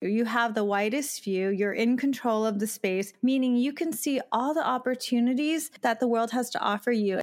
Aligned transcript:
You 0.00 0.26
have 0.26 0.54
the 0.54 0.62
widest 0.62 1.24
view, 1.24 1.48
you're 1.48 1.72
in 1.72 1.96
control 1.96 2.46
of 2.46 2.60
the 2.60 2.68
space, 2.68 3.12
meaning 3.20 3.56
you 3.56 3.72
can 3.72 3.92
see 3.92 4.20
all 4.30 4.54
the 4.54 4.64
opportunities 4.64 5.72
that 5.80 5.98
the 5.98 6.06
world 6.06 6.30
has 6.30 6.50
to 6.50 6.60
offer 6.60 6.92
you. 6.92 7.16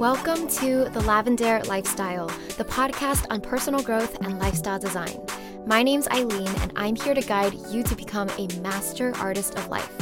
Welcome 0.00 0.48
to 0.48 0.86
The 0.90 1.00
Lavendaire 1.06 1.64
Lifestyle, 1.68 2.26
the 2.58 2.64
podcast 2.64 3.26
on 3.30 3.40
personal 3.40 3.84
growth 3.84 4.18
and 4.20 4.40
lifestyle 4.40 4.80
design. 4.80 5.24
My 5.64 5.84
name's 5.84 6.08
Eileen, 6.08 6.48
and 6.48 6.72
I'm 6.74 6.96
here 6.96 7.14
to 7.14 7.22
guide 7.22 7.54
you 7.70 7.84
to 7.84 7.94
become 7.94 8.28
a 8.30 8.48
master 8.62 9.14
artist 9.18 9.56
of 9.56 9.68
life. 9.68 9.92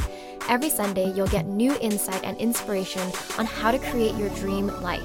Every 0.49 0.71
Sunday, 0.71 1.13
you'll 1.13 1.27
get 1.27 1.47
new 1.47 1.77
insight 1.83 2.25
and 2.25 2.39
inspiration 2.39 3.13
on 3.39 3.45
how 3.45 3.73
to 3.73 3.79
create 3.79 4.15
your 4.15 4.31
dream 4.31 4.69
life. 4.81 5.05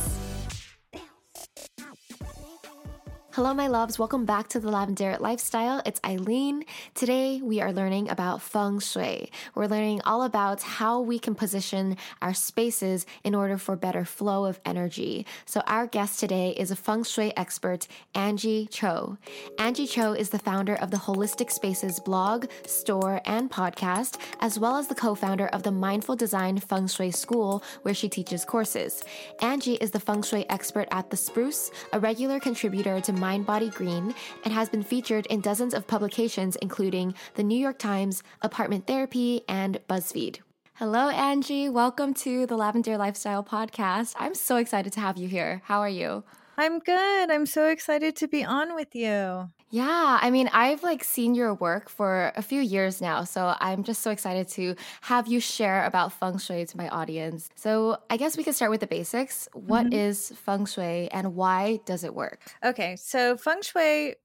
Hello, 3.33 3.53
my 3.53 3.67
loves. 3.67 3.97
Welcome 3.97 4.25
back 4.25 4.49
to 4.49 4.59
the 4.59 4.69
Lavendaire 4.69 5.17
Lifestyle. 5.17 5.81
It's 5.85 6.01
Eileen. 6.05 6.65
Today, 6.93 7.39
we 7.41 7.61
are 7.61 7.71
learning 7.71 8.09
about 8.09 8.41
feng 8.41 8.79
shui. 8.79 9.31
We're 9.55 9.67
learning 9.67 10.01
all 10.03 10.23
about 10.23 10.61
how 10.61 10.99
we 10.99 11.17
can 11.17 11.33
position 11.33 11.95
our 12.21 12.33
spaces 12.33 13.05
in 13.23 13.33
order 13.33 13.57
for 13.57 13.77
better 13.77 14.03
flow 14.03 14.43
of 14.43 14.59
energy. 14.65 15.25
So, 15.45 15.61
our 15.61 15.87
guest 15.87 16.19
today 16.19 16.49
is 16.57 16.71
a 16.71 16.75
feng 16.75 17.05
shui 17.05 17.31
expert, 17.37 17.87
Anjie 18.13 18.69
Cho. 18.69 19.17
Anjie 19.57 19.89
Cho 19.89 20.11
is 20.11 20.27
the 20.31 20.37
founder 20.37 20.75
of 20.75 20.91
the 20.91 20.97
Holistic 20.97 21.51
Spaces 21.51 22.01
blog, 22.01 22.47
store, 22.65 23.21
and 23.23 23.49
podcast, 23.49 24.19
as 24.41 24.59
well 24.59 24.75
as 24.75 24.89
the 24.89 24.95
co 24.95 25.15
founder 25.15 25.47
of 25.47 25.63
the 25.63 25.71
Mindful 25.71 26.17
Design 26.17 26.59
Feng 26.59 26.87
Shui 26.87 27.11
School, 27.11 27.63
where 27.83 27.93
she 27.93 28.09
teaches 28.09 28.43
courses. 28.43 29.05
Anjie 29.39 29.77
is 29.79 29.91
the 29.91 30.01
feng 30.01 30.21
shui 30.21 30.45
expert 30.49 30.89
at 30.91 31.09
The 31.09 31.15
Spruce, 31.15 31.71
a 31.93 31.99
regular 32.01 32.37
contributor 32.37 32.99
to 32.99 33.20
Mind 33.21 33.45
Body 33.45 33.69
Green 33.69 34.15
and 34.43 34.51
has 34.51 34.67
been 34.67 34.81
featured 34.81 35.27
in 35.27 35.41
dozens 35.41 35.75
of 35.75 35.85
publications, 35.85 36.55
including 36.55 37.13
the 37.35 37.43
New 37.43 37.57
York 37.57 37.77
Times, 37.77 38.23
Apartment 38.41 38.87
Therapy, 38.87 39.43
and 39.47 39.79
BuzzFeed. 39.87 40.39
Hello, 40.73 41.11
Anjie. 41.11 41.71
Welcome 41.71 42.15
to 42.15 42.47
the 42.47 42.57
Lavendaire 42.57 42.97
Lifestyle 42.97 43.43
Podcast. 43.43 44.15
I'm 44.17 44.33
so 44.33 44.55
excited 44.57 44.91
to 44.93 44.99
have 44.99 45.17
you 45.17 45.27
here. 45.27 45.61
How 45.65 45.81
are 45.81 45.87
you? 45.87 46.23
I'm 46.57 46.79
good. 46.79 47.29
I'm 47.29 47.45
so 47.45 47.67
excited 47.67 48.15
to 48.15 48.27
be 48.27 48.43
on 48.43 48.73
with 48.73 48.95
you. 48.95 49.51
Yeah, 49.71 50.19
I 50.21 50.31
mean, 50.31 50.49
I've 50.51 50.83
like 50.83 51.01
seen 51.01 51.33
your 51.33 51.53
work 51.53 51.89
for 51.89 52.33
a 52.35 52.41
few 52.41 52.59
years 52.59 52.99
now, 52.99 53.23
so 53.23 53.55
I'm 53.61 53.83
just 53.83 54.01
so 54.01 54.11
excited 54.11 54.49
to 54.49 54.75
have 54.99 55.27
you 55.27 55.39
share 55.39 55.85
about 55.85 56.11
feng 56.11 56.37
shui 56.37 56.65
to 56.65 56.77
my 56.77 56.89
audience. 56.89 57.49
So, 57.55 57.97
I 58.09 58.17
guess 58.17 58.35
we 58.35 58.43
could 58.43 58.53
start 58.53 58.69
with 58.69 58.81
the 58.81 58.87
basics. 58.87 59.47
What 59.53 59.85
mm-hmm. 59.85 59.93
is 59.93 60.33
feng 60.35 60.65
shui 60.65 61.09
and 61.11 61.35
why 61.35 61.79
does 61.85 62.03
it 62.03 62.13
work? 62.13 62.41
Okay, 62.65 62.97
so 62.97 63.37
feng 63.37 63.61
shui 63.61 64.15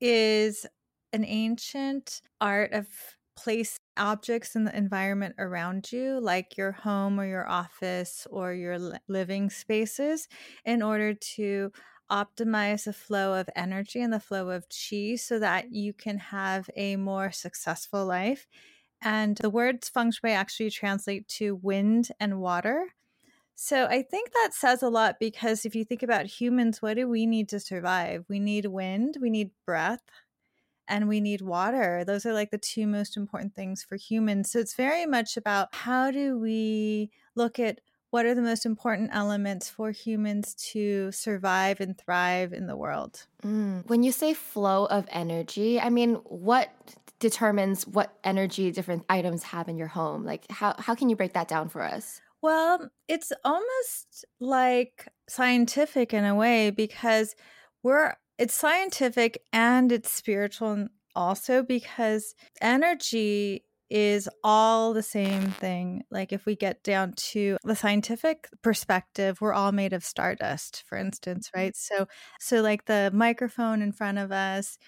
is 0.00 0.64
an 1.12 1.26
ancient 1.26 2.22
art 2.40 2.72
of 2.72 2.86
place 3.36 3.78
objects 3.98 4.56
in 4.56 4.64
the 4.64 4.74
environment 4.74 5.34
around 5.38 5.92
you, 5.92 6.18
like 6.20 6.56
your 6.56 6.72
home 6.72 7.20
or 7.20 7.26
your 7.26 7.46
office 7.46 8.26
or 8.30 8.54
your 8.54 8.78
living 9.08 9.50
spaces, 9.50 10.26
in 10.64 10.82
order 10.82 11.12
to 11.12 11.70
optimize 12.10 12.84
the 12.84 12.92
flow 12.92 13.38
of 13.38 13.48
energy 13.56 14.00
and 14.00 14.12
the 14.12 14.20
flow 14.20 14.50
of 14.50 14.66
chi 14.68 15.16
so 15.16 15.38
that 15.38 15.72
you 15.72 15.92
can 15.92 16.18
have 16.18 16.70
a 16.76 16.96
more 16.96 17.30
successful 17.32 18.06
life. 18.06 18.46
And 19.02 19.36
the 19.36 19.50
words 19.50 19.88
feng 19.88 20.10
shui 20.10 20.30
actually 20.30 20.70
translate 20.70 21.28
to 21.28 21.56
wind 21.56 22.08
and 22.18 22.40
water. 22.40 22.88
So 23.54 23.86
I 23.86 24.02
think 24.02 24.32
that 24.32 24.52
says 24.52 24.82
a 24.82 24.90
lot 24.90 25.16
because 25.18 25.64
if 25.64 25.74
you 25.74 25.84
think 25.84 26.02
about 26.02 26.26
humans, 26.26 26.82
what 26.82 26.94
do 26.94 27.08
we 27.08 27.26
need 27.26 27.48
to 27.50 27.60
survive? 27.60 28.24
We 28.28 28.38
need 28.38 28.66
wind, 28.66 29.16
we 29.20 29.30
need 29.30 29.50
breath, 29.64 30.02
and 30.88 31.08
we 31.08 31.20
need 31.20 31.40
water. 31.40 32.04
Those 32.04 32.26
are 32.26 32.32
like 32.32 32.50
the 32.50 32.58
two 32.58 32.86
most 32.86 33.16
important 33.16 33.54
things 33.54 33.82
for 33.82 33.96
humans. 33.96 34.50
So 34.50 34.58
it's 34.58 34.74
very 34.74 35.06
much 35.06 35.36
about 35.36 35.74
how 35.74 36.10
do 36.10 36.38
we 36.38 37.10
look 37.34 37.58
at 37.58 37.80
what 38.16 38.24
are 38.24 38.34
the 38.34 38.40
most 38.40 38.64
important 38.64 39.10
elements 39.12 39.68
for 39.68 39.90
humans 39.90 40.54
to 40.54 41.12
survive 41.12 41.82
and 41.82 41.98
thrive 41.98 42.54
in 42.54 42.66
the 42.66 42.74
world? 42.74 43.26
Mm. 43.44 43.86
When 43.90 44.02
you 44.02 44.10
say 44.10 44.32
flow 44.32 44.86
of 44.86 45.06
energy, 45.10 45.78
I 45.78 45.90
mean, 45.90 46.14
what 46.24 46.70
determines 47.18 47.86
what 47.86 48.16
energy 48.24 48.70
different 48.70 49.04
items 49.10 49.42
have 49.42 49.68
in 49.68 49.76
your 49.76 49.88
home? 49.88 50.24
Like, 50.24 50.50
how, 50.50 50.74
how 50.78 50.94
can 50.94 51.10
you 51.10 51.16
break 51.16 51.34
that 51.34 51.46
down 51.46 51.68
for 51.68 51.82
us? 51.82 52.22
Well, 52.40 52.88
it's 53.06 53.34
almost 53.44 54.24
like 54.40 55.06
scientific 55.28 56.14
in 56.14 56.24
a 56.24 56.34
way 56.34 56.70
because 56.70 57.36
we're 57.82 58.14
it's 58.38 58.54
scientific 58.54 59.42
and 59.52 59.92
it's 59.92 60.10
spiritual 60.10 60.88
also 61.14 61.62
because 61.62 62.34
energy 62.62 63.64
is 63.88 64.28
all 64.42 64.92
the 64.92 65.02
same 65.02 65.50
thing. 65.50 66.02
Like 66.10 66.32
if 66.32 66.44
we 66.44 66.56
get 66.56 66.82
down 66.82 67.12
to 67.12 67.56
the 67.62 67.76
scientific 67.76 68.48
perspective, 68.62 69.40
we're 69.40 69.52
all 69.52 69.72
made 69.72 69.92
of 69.92 70.04
stardust, 70.04 70.82
for 70.86 70.98
instance, 70.98 71.48
mm-hmm. 71.48 71.60
right? 71.60 71.76
So 71.76 72.06
so 72.40 72.62
like 72.62 72.86
the 72.86 73.10
microphone 73.14 73.82
in 73.82 73.92
front 73.92 74.18
of 74.18 74.32
us, 74.32 74.78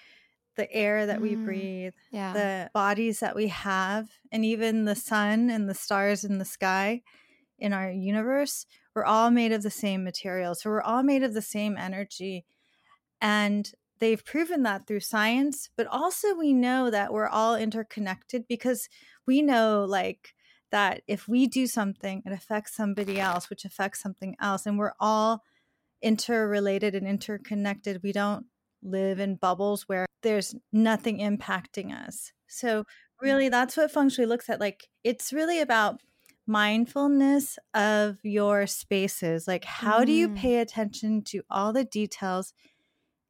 the 0.57 0.71
air 0.73 1.05
that 1.05 1.21
we 1.21 1.35
mm, 1.35 1.45
breathe, 1.45 1.93
yeah. 2.11 2.33
the 2.33 2.69
bodies 2.73 3.21
that 3.21 3.35
we 3.35 3.47
have, 3.47 4.09
and 4.31 4.43
even 4.43 4.83
the 4.83 4.95
sun 4.95 5.49
and 5.49 5.69
the 5.69 5.73
stars 5.73 6.25
in 6.25 6.37
the 6.37 6.45
sky 6.45 7.01
in 7.57 7.71
our 7.71 7.89
universe, 7.89 8.65
we're 8.93 9.05
all 9.05 9.31
made 9.31 9.53
of 9.53 9.63
the 9.63 9.69
same 9.69 10.03
material. 10.03 10.55
So 10.55 10.69
we're 10.69 10.81
all 10.81 11.03
made 11.03 11.23
of 11.23 11.33
the 11.33 11.41
same 11.41 11.77
energy. 11.77 12.45
And 13.21 13.71
they've 13.99 14.23
proven 14.23 14.63
that 14.63 14.87
through 14.87 15.01
science, 15.01 15.69
but 15.75 15.87
also 15.87 16.33
we 16.33 16.53
know 16.53 16.89
that 16.89 17.13
we're 17.13 17.27
all 17.27 17.55
interconnected 17.55 18.47
because 18.47 18.89
we 19.25 19.41
know 19.41 19.85
like 19.87 20.33
that 20.71 21.01
if 21.07 21.27
we 21.27 21.47
do 21.47 21.67
something, 21.67 22.21
it 22.25 22.31
affects 22.31 22.75
somebody 22.75 23.19
else, 23.19 23.49
which 23.49 23.65
affects 23.65 24.01
something 24.01 24.35
else. 24.39 24.65
And 24.65 24.77
we're 24.77 24.93
all 24.99 25.43
interrelated 26.01 26.95
and 26.95 27.07
interconnected. 27.07 28.01
We 28.03 28.11
don't 28.11 28.45
live 28.81 29.19
in 29.19 29.35
bubbles 29.35 29.83
where 29.87 30.05
there's 30.21 30.55
nothing 30.71 31.19
impacting 31.19 31.93
us. 31.93 32.31
So, 32.47 32.85
really, 33.21 33.49
that's 33.49 33.77
what 33.77 33.91
feng 33.91 34.09
shui 34.09 34.25
looks 34.25 34.49
at. 34.49 34.59
Like, 34.59 34.87
it's 35.03 35.33
really 35.33 35.59
about 35.59 36.01
mindfulness 36.47 37.59
of 37.73 38.17
your 38.23 38.65
spaces. 38.67 39.47
Like, 39.47 39.65
how 39.65 40.01
mm. 40.01 40.05
do 40.05 40.11
you 40.11 40.29
mm. 40.29 40.37
pay 40.37 40.59
attention 40.59 41.23
to 41.25 41.41
all 41.49 41.73
the 41.73 41.85
details 41.85 42.53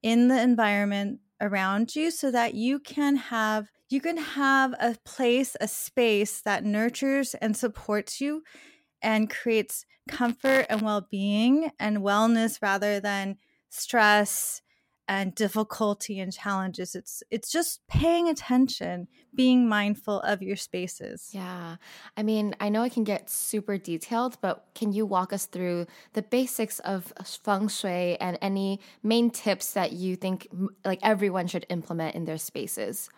in 0.02 0.28
the 0.28 0.42
environment 0.42 1.20
around 1.42 1.96
you 1.96 2.12
so 2.12 2.32
that 2.32 2.54
you 2.54 2.80
can 2.80 3.16
have 3.16 3.70
you 3.90 4.02
can 4.02 4.18
have 4.18 4.74
a 4.80 4.96
place 5.06 5.56
a 5.62 5.68
space 5.68 6.42
that 6.42 6.64
nurtures 6.64 7.34
and 7.36 7.56
supports 7.56 8.20
you 8.22 8.44
and 9.02 9.30
creates 9.30 9.86
comfort 10.08 10.66
and 10.70 10.82
well-being 10.82 11.72
and 11.80 11.98
wellness 12.00 12.62
rather 12.62 13.00
than 13.00 13.38
stress 13.70 14.62
and 15.10 15.34
difficulty 15.34 16.20
and 16.20 16.32
challenges 16.32 16.94
it's 16.94 17.24
it's 17.32 17.52
just 17.52 17.86
paying 17.88 18.30
attention 18.30 19.08
being 19.34 19.68
mindful 19.68 20.20
of 20.22 20.44
your 20.44 20.56
spaces 20.56 21.32
yeah 21.34 21.78
i 22.16 22.22
mean 22.22 22.54
i 22.60 22.70
know 22.70 22.84
it 22.84 22.94
can 22.94 23.04
get 23.04 23.28
super 23.28 23.78
detailed 23.78 24.38
but 24.40 24.68
can 24.76 24.94
you 24.94 25.08
walk 25.08 25.34
us 25.34 25.48
through 25.48 25.88
the 26.14 26.22
basics 26.22 26.78
of 26.80 27.12
feng 27.44 27.68
shui 27.68 28.16
and 28.22 28.38
any 28.40 28.80
main 29.02 29.32
tips 29.32 29.74
that 29.74 29.94
you 29.94 30.16
think 30.16 30.48
like 30.86 31.00
everyone 31.02 31.48
should 31.48 31.66
implement 31.70 32.16
in 32.16 32.26
their 32.26 32.38
spaces 32.38 33.10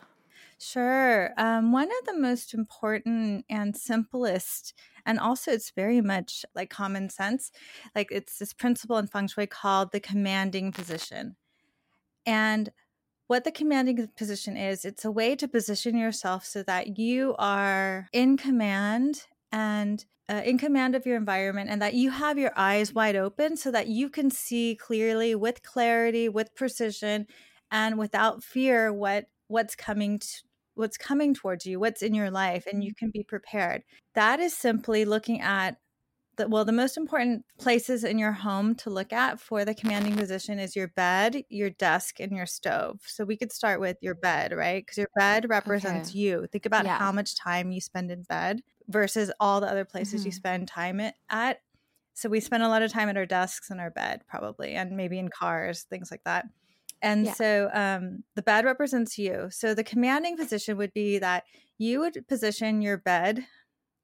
Sure. 0.64 1.32
Um, 1.38 1.72
one 1.72 1.88
of 1.90 2.06
the 2.06 2.20
most 2.20 2.54
important 2.54 3.46
and 3.50 3.76
simplest, 3.76 4.76
and 5.08 5.20
also 5.20 5.50
it's 5.50 5.72
very 5.72 6.02
much 6.02 6.46
like 6.54 6.70
common 6.70 7.10
sense, 7.10 7.52
like 7.96 8.10
it's 8.12 8.38
this 8.38 8.54
principle 8.54 8.98
in 9.00 9.08
feng 9.08 9.28
shui 9.28 9.48
called 9.48 9.92
the 9.92 10.00
commanding 10.00 10.72
position. 10.72 11.36
And 12.26 12.72
what 13.28 13.44
the 13.44 13.52
commanding 13.52 14.10
position 14.18 14.58
is, 14.58 14.84
it's 14.84 15.06
a 15.06 15.12
way 15.12 15.36
to 15.38 15.48
position 15.48 15.98
yourself 15.98 16.46
so 16.46 16.64
that 16.64 16.98
you 16.98 17.36
are 17.40 18.08
in 18.12 18.38
command 18.38 19.26
and 19.52 20.04
uh, 20.30 20.42
in 20.46 20.58
command 20.58 20.96
of 20.96 21.06
your 21.06 21.18
environment 21.18 21.70
and 21.70 21.82
that 21.82 21.94
you 21.94 22.10
have 22.10 22.38
your 22.38 22.52
eyes 22.56 22.94
wide 22.94 23.16
open 23.16 23.58
so 23.58 23.72
that 23.72 23.88
you 23.88 24.10
can 24.10 24.30
see 24.30 24.76
clearly 24.76 25.36
with 25.36 25.64
clarity 25.64 26.30
with 26.30 26.56
precision 26.56 27.28
and 27.70 27.98
without 27.98 28.44
fear 28.44 28.94
what 28.94 29.26
what's 29.48 29.76
coming 29.76 30.20
to, 30.20 30.28
what's 30.76 30.98
coming 30.98 31.34
towards 31.34 31.66
you 31.66 31.80
what's 31.80 32.02
in 32.02 32.14
your 32.14 32.32
life 32.32 32.66
and 32.66 32.84
you 32.84 32.92
mm-hmm. 32.92 33.06
can 33.06 33.12
be 33.12 33.24
prepared 33.24 33.84
that 34.16 34.40
is 34.40 34.56
simply 34.56 35.04
looking 35.04 35.42
at 35.42 35.78
the, 36.42 36.50
well, 36.50 36.66
the 36.66 36.72
most 36.72 36.98
important 36.98 37.46
places 37.58 38.04
in 38.04 38.18
your 38.18 38.32
home 38.32 38.76
to 38.76 38.90
look 38.90 39.14
at 39.14 39.40
for 39.40 39.64
the 39.64 39.74
commanding 39.76 40.16
position 40.16 40.60
is 40.60 40.76
your 40.76 40.88
bed, 40.90 41.44
your 41.50 41.70
desk, 41.70 42.20
and 42.20 42.32
your 42.32 42.46
stove. 42.46 43.02
So 43.06 43.24
we 43.26 43.38
could 43.38 43.52
start 43.52 43.80
with 43.80 43.98
your 44.02 44.16
bed, 44.16 44.52
right? 44.52 44.84
Because 44.86 44.98
your 44.98 45.10
bed 45.16 45.48
represents 45.50 46.10
Okay. 46.10 46.20
you. 46.20 46.48
Think 46.52 46.66
about 46.66 46.86
Yeah. 46.86 46.98
how 46.98 47.12
much 47.12 47.36
time 47.36 47.72
you 47.72 47.82
spend 47.82 48.12
in 48.12 48.24
bed 48.24 48.62
versus 48.88 49.32
all 49.40 49.62
the 49.62 49.68
other 49.70 49.86
places 49.86 50.26
you 50.26 50.32
Mhm. 50.32 50.36
spend 50.36 50.68
time 50.68 51.00
at- 51.00 51.16
at. 51.30 51.62
So 52.14 52.30
we 52.30 52.40
spend 52.40 52.64
a 52.64 52.68
lot 52.70 52.82
of 52.82 52.92
time 52.92 53.10
at 53.10 53.18
our 53.18 53.26
desks 53.26 53.70
and 53.70 53.80
our 53.80 53.92
bed, 53.92 54.24
probably, 54.28 54.74
and 54.74 54.98
maybe 54.98 55.18
in 55.20 55.30
cars, 55.30 55.84
things 55.84 56.12
like 56.12 56.24
that. 56.26 56.46
And 57.02 57.28
Yeah. 57.28 57.34
so 57.36 57.70
um, 57.74 58.24
the 58.36 58.44
bed 58.44 58.66
represents 58.66 59.18
you. 59.18 59.50
So 59.52 59.74
the 59.74 59.84
commanding 59.84 60.38
position 60.38 60.78
would 60.78 60.94
be 60.94 61.20
that 61.20 61.46
you 61.78 62.00
would 62.02 62.28
position 62.28 62.82
your 62.82 62.98
bed 62.98 63.48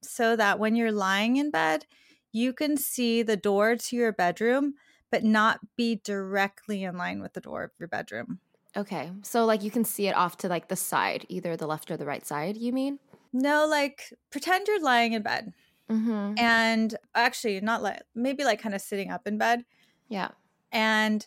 so 0.03 0.35
that 0.35 0.59
when 0.59 0.75
you're 0.75 0.91
lying 0.91 1.37
in 1.37 1.51
bed, 1.51 1.85
you 2.31 2.53
can 2.53 2.77
see 2.77 3.23
the 3.23 3.37
door 3.37 3.75
to 3.75 3.95
your 3.95 4.11
bedroom, 4.11 4.73
but 5.11 5.23
not 5.23 5.59
be 5.75 5.95
directly 6.03 6.83
in 6.83 6.97
line 6.97 7.21
with 7.21 7.33
the 7.33 7.41
door 7.41 7.63
of 7.63 7.71
your 7.79 7.87
bedroom. 7.87 8.39
Okay. 8.75 9.11
So 9.23 9.45
like 9.45 9.63
you 9.63 9.71
can 9.71 9.83
see 9.85 10.07
it 10.07 10.15
off 10.15 10.37
to 10.37 10.47
like 10.49 10.67
the 10.67 10.75
side, 10.75 11.25
either 11.29 11.55
the 11.55 11.67
left 11.67 11.89
or 11.89 11.97
the 11.97 12.05
right 12.05 12.25
side, 12.25 12.57
you 12.57 12.71
mean? 12.73 12.99
No, 13.33 13.65
like 13.65 14.13
pretend 14.29 14.67
you're 14.67 14.81
lying 14.81 15.13
in 15.13 15.21
bed 15.21 15.53
Mm-hmm. 15.89 16.33
and 16.37 16.95
actually 17.15 17.61
not 17.61 17.81
like 17.81 18.01
maybe 18.13 18.43
like 18.43 18.61
kind 18.61 18.75
of 18.75 18.81
sitting 18.81 19.09
up 19.09 19.25
in 19.25 19.37
bed 19.37 19.63
Yeah. 20.09 20.31
and 20.69 21.25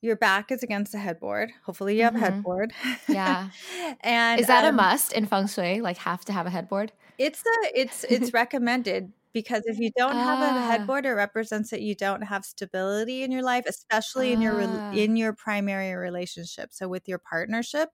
your 0.00 0.16
back 0.16 0.50
is 0.50 0.64
against 0.64 0.90
the 0.90 0.98
headboard. 0.98 1.52
Hopefully 1.64 1.96
you 1.98 2.02
have 2.02 2.14
Mhm. 2.14 2.16
a 2.16 2.18
headboard. 2.18 2.72
Yeah. 3.08 3.50
and 4.00 4.40
Is 4.40 4.48
that 4.48 4.64
a 4.64 4.70
um, 4.70 4.74
must 4.76 5.12
in 5.12 5.26
feng 5.26 5.46
shui? 5.46 5.80
Like 5.80 5.98
have 5.98 6.24
to 6.24 6.32
have 6.32 6.46
a 6.46 6.50
headboard? 6.50 6.90
It's 7.16 7.44
a 7.46 7.80
it's 7.80 8.02
it's 8.10 8.32
recommended 8.32 9.12
because 9.32 9.62
if 9.66 9.78
you 9.78 9.90
don't 9.96 10.18
have 10.18 10.40
a 10.42 10.54
Ah. 10.54 10.62
headboard, 10.62 11.06
it 11.06 11.10
represents 11.12 11.70
that 11.70 11.82
you 11.82 11.94
don't 11.94 12.22
have 12.22 12.44
stability 12.44 13.22
in 13.22 13.30
your 13.32 13.42
life, 13.42 13.64
especially 13.68 14.32
in 14.32 14.40
your 14.40 14.60
Ah. 14.60 14.92
in 14.92 15.16
your 15.16 15.32
primary 15.34 15.94
relationship. 15.94 16.70
So 16.72 16.88
with 16.88 17.08
your 17.08 17.18
partnership 17.18 17.90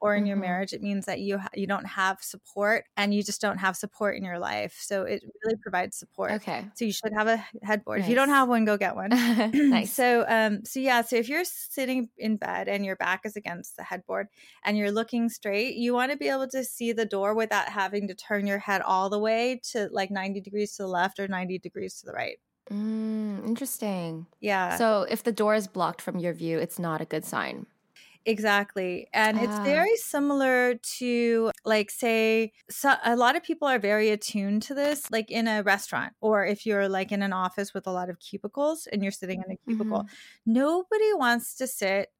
or 0.00 0.14
in 0.16 0.26
your 0.26 0.36
Mhm. 0.36 0.40
marriage, 0.40 0.72
it 0.72 0.82
means 0.82 1.06
that 1.06 1.20
you 1.20 1.38
ha- 1.38 1.48
you 1.54 1.66
don't 1.66 1.84
have 1.86 2.22
support 2.22 2.86
and 2.96 3.14
you 3.14 3.22
just 3.22 3.40
don't 3.40 3.58
have 3.58 3.76
support 3.76 4.16
in 4.16 4.24
your 4.24 4.38
life. 4.38 4.78
So 4.80 5.02
it 5.04 5.22
really 5.44 5.56
provides 5.62 5.96
support. 5.98 6.38
Okay. 6.38 6.70
So 6.74 6.84
you 6.86 6.92
should 6.92 7.12
have 7.12 7.26
a 7.28 7.36
headboard. 7.62 8.00
If 8.00 8.08
you 8.08 8.14
don't 8.14 8.28
have 8.30 8.48
one, 8.48 8.64
go 8.64 8.76
get 8.78 8.96
one. 8.96 9.10
nice. 9.68 9.92
So 9.92 10.24
um 10.28 10.64
so 10.64 10.80
yeah, 10.80 11.02
so 11.02 11.16
if 11.16 11.28
you're 11.28 11.44
sitting 11.44 12.10
in 12.16 12.36
bed 12.36 12.68
and 12.68 12.84
your 12.84 12.96
back 12.96 13.22
is 13.24 13.36
against 13.36 13.76
the 13.76 13.82
headboard 13.82 14.28
and 14.64 14.76
you're 14.78 14.92
looking 14.92 15.28
straight, 15.28 15.74
you 15.76 15.92
want 15.94 16.12
to 16.12 16.18
be 16.18 16.28
able 16.28 16.48
to 16.48 16.64
see 16.64 16.92
the 16.92 17.06
door 17.06 17.34
without 17.34 17.68
having 17.68 18.08
to 18.08 18.14
turn 18.14 18.46
your 18.46 18.58
head 18.58 18.82
all 18.82 19.10
the 19.10 19.18
way 19.18 19.60
to 19.72 19.88
like 19.92 20.10
90 20.10 20.40
degrees 20.40 20.76
to 20.76 20.82
the 20.84 20.88
left 20.88 21.18
or 21.18 21.28
90 21.28 21.58
degrees 21.58 22.00
to 22.00 22.06
the 22.06 22.12
right. 22.12 22.38
Mm, 22.70 23.44
interesting. 23.46 24.26
Yeah. 24.40 24.78
So 24.78 25.02
if 25.02 25.22
the 25.22 25.32
door 25.32 25.54
is 25.54 25.66
blocked 25.66 26.00
from 26.00 26.18
your 26.18 26.32
view, 26.32 26.58
it's 26.58 26.78
not 26.78 27.00
a 27.00 27.04
good 27.04 27.24
sign. 27.24 27.66
Exactly. 28.26 29.08
And 29.14 29.38
it's 29.38 29.58
Ah. 29.58 29.64
very 29.64 29.96
similar 29.96 30.74
to, 30.98 31.50
like, 31.64 31.90
say, 31.90 32.52
so 32.68 32.94
a 33.02 33.16
lot 33.16 33.34
of 33.34 33.42
people 33.42 33.66
are 33.66 33.78
very 33.78 34.10
attuned 34.10 34.62
to 34.64 34.74
this, 34.74 35.10
like 35.10 35.30
in 35.30 35.48
a 35.48 35.62
restaurant, 35.62 36.12
or 36.20 36.44
if 36.44 36.66
you're 36.66 36.88
like 36.88 37.12
in 37.12 37.22
an 37.22 37.32
office 37.32 37.72
with 37.72 37.86
a 37.86 37.90
lot 37.92 38.10
of 38.10 38.18
cubicles 38.20 38.86
and 38.86 39.02
you're 39.02 39.10
sitting 39.12 39.42
in 39.46 39.52
a 39.52 39.56
cubicle. 39.66 40.06
Nobody 40.44 41.14
wants 41.14 41.54
to 41.56 41.66
sit 41.66 42.12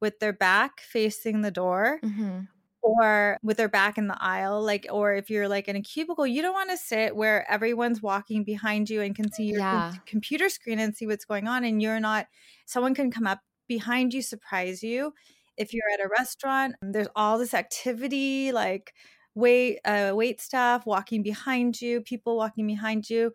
with 0.00 0.20
their 0.20 0.32
back 0.32 0.80
facing 0.80 1.42
the 1.42 1.50
door 1.50 1.98
Mm-hmm. 2.04 2.40
or 2.82 3.36
with 3.42 3.56
their 3.56 3.68
back 3.68 3.98
in 3.98 4.06
the 4.06 4.16
aisle 4.22 4.62
like 4.62 4.86
or 4.90 5.12
if 5.14 5.28
you're 5.28 5.48
like 5.48 5.66
in 5.66 5.74
a 5.74 5.82
cubicle 5.82 6.24
you 6.26 6.40
don't 6.40 6.54
want 6.54 6.70
to 6.70 6.76
sit 6.76 7.16
where 7.16 7.50
everyone's 7.50 8.00
walking 8.00 8.44
behind 8.44 8.88
you 8.88 9.00
and 9.02 9.16
can 9.16 9.30
see 9.32 9.46
your 9.46 9.60
com- 9.60 10.00
computer 10.06 10.48
screen 10.48 10.78
and 10.78 10.96
see 10.96 11.04
what's 11.06 11.24
going 11.24 11.48
on 11.48 11.64
and 11.64 11.82
you're 11.82 11.98
not 11.98 12.28
someone 12.66 12.94
can 12.94 13.10
come 13.10 13.26
up 13.26 13.40
behind 13.66 14.14
you 14.14 14.22
surprise 14.22 14.84
you 14.84 15.12
if 15.58 15.72
you're 15.74 15.90
at 15.94 16.04
a 16.04 16.08
restaurant 16.18 16.74
there's 16.82 17.08
all 17.16 17.38
this 17.38 17.54
activity 17.54 18.52
like 18.52 18.94
wait 19.34 19.78
uh, 19.84 20.12
wait 20.14 20.40
staff 20.40 20.86
walking 20.86 21.22
behind 21.22 21.80
you 21.80 22.00
people 22.00 22.36
walking 22.36 22.66
behind 22.66 23.08
you 23.10 23.32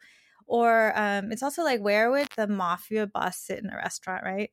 or 0.47 0.97
um, 0.97 1.31
it's 1.31 1.43
also 1.43 1.63
like 1.63 1.81
where 1.81 2.11
would 2.11 2.27
the 2.37 2.47
mafia 2.47 3.07
boss 3.07 3.37
sit 3.37 3.59
in 3.59 3.69
a 3.69 3.75
restaurant 3.77 4.23
right 4.23 4.51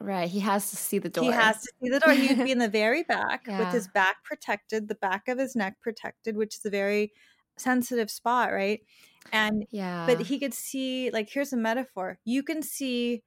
Right. 0.00 0.28
He 0.28 0.40
has 0.40 0.70
to 0.70 0.76
see 0.76 0.98
the 0.98 1.08
door. 1.08 1.24
he 1.24 1.30
has 1.30 1.56
to 1.62 1.72
see 1.82 1.90
the 1.90 2.00
door. 2.00 2.12
He'd 2.14 2.42
be 2.42 2.50
in 2.52 2.58
the 2.58 2.68
very 2.68 3.02
back 3.02 3.46
Yeah. 3.46 3.58
with 3.58 3.72
his 3.72 3.88
back 3.88 4.22
protected, 4.24 4.88
the 4.88 4.94
back 4.94 5.28
of 5.28 5.38
his 5.38 5.56
neck 5.56 5.80
protected, 5.80 6.36
which 6.36 6.56
is 6.56 6.64
a 6.64 6.70
very 6.70 7.12
sensitive 7.56 8.10
spot, 8.10 8.52
right? 8.52 8.80
And 9.32 9.64
Yeah. 9.70 10.06
but 10.06 10.20
he 10.20 10.38
could 10.38 10.54
see 10.54 11.10
like 11.10 11.28
here's 11.30 11.52
a 11.52 11.56
metaphor. 11.56 12.18
You 12.24 12.42
can 12.42 12.62
see 12.62 13.24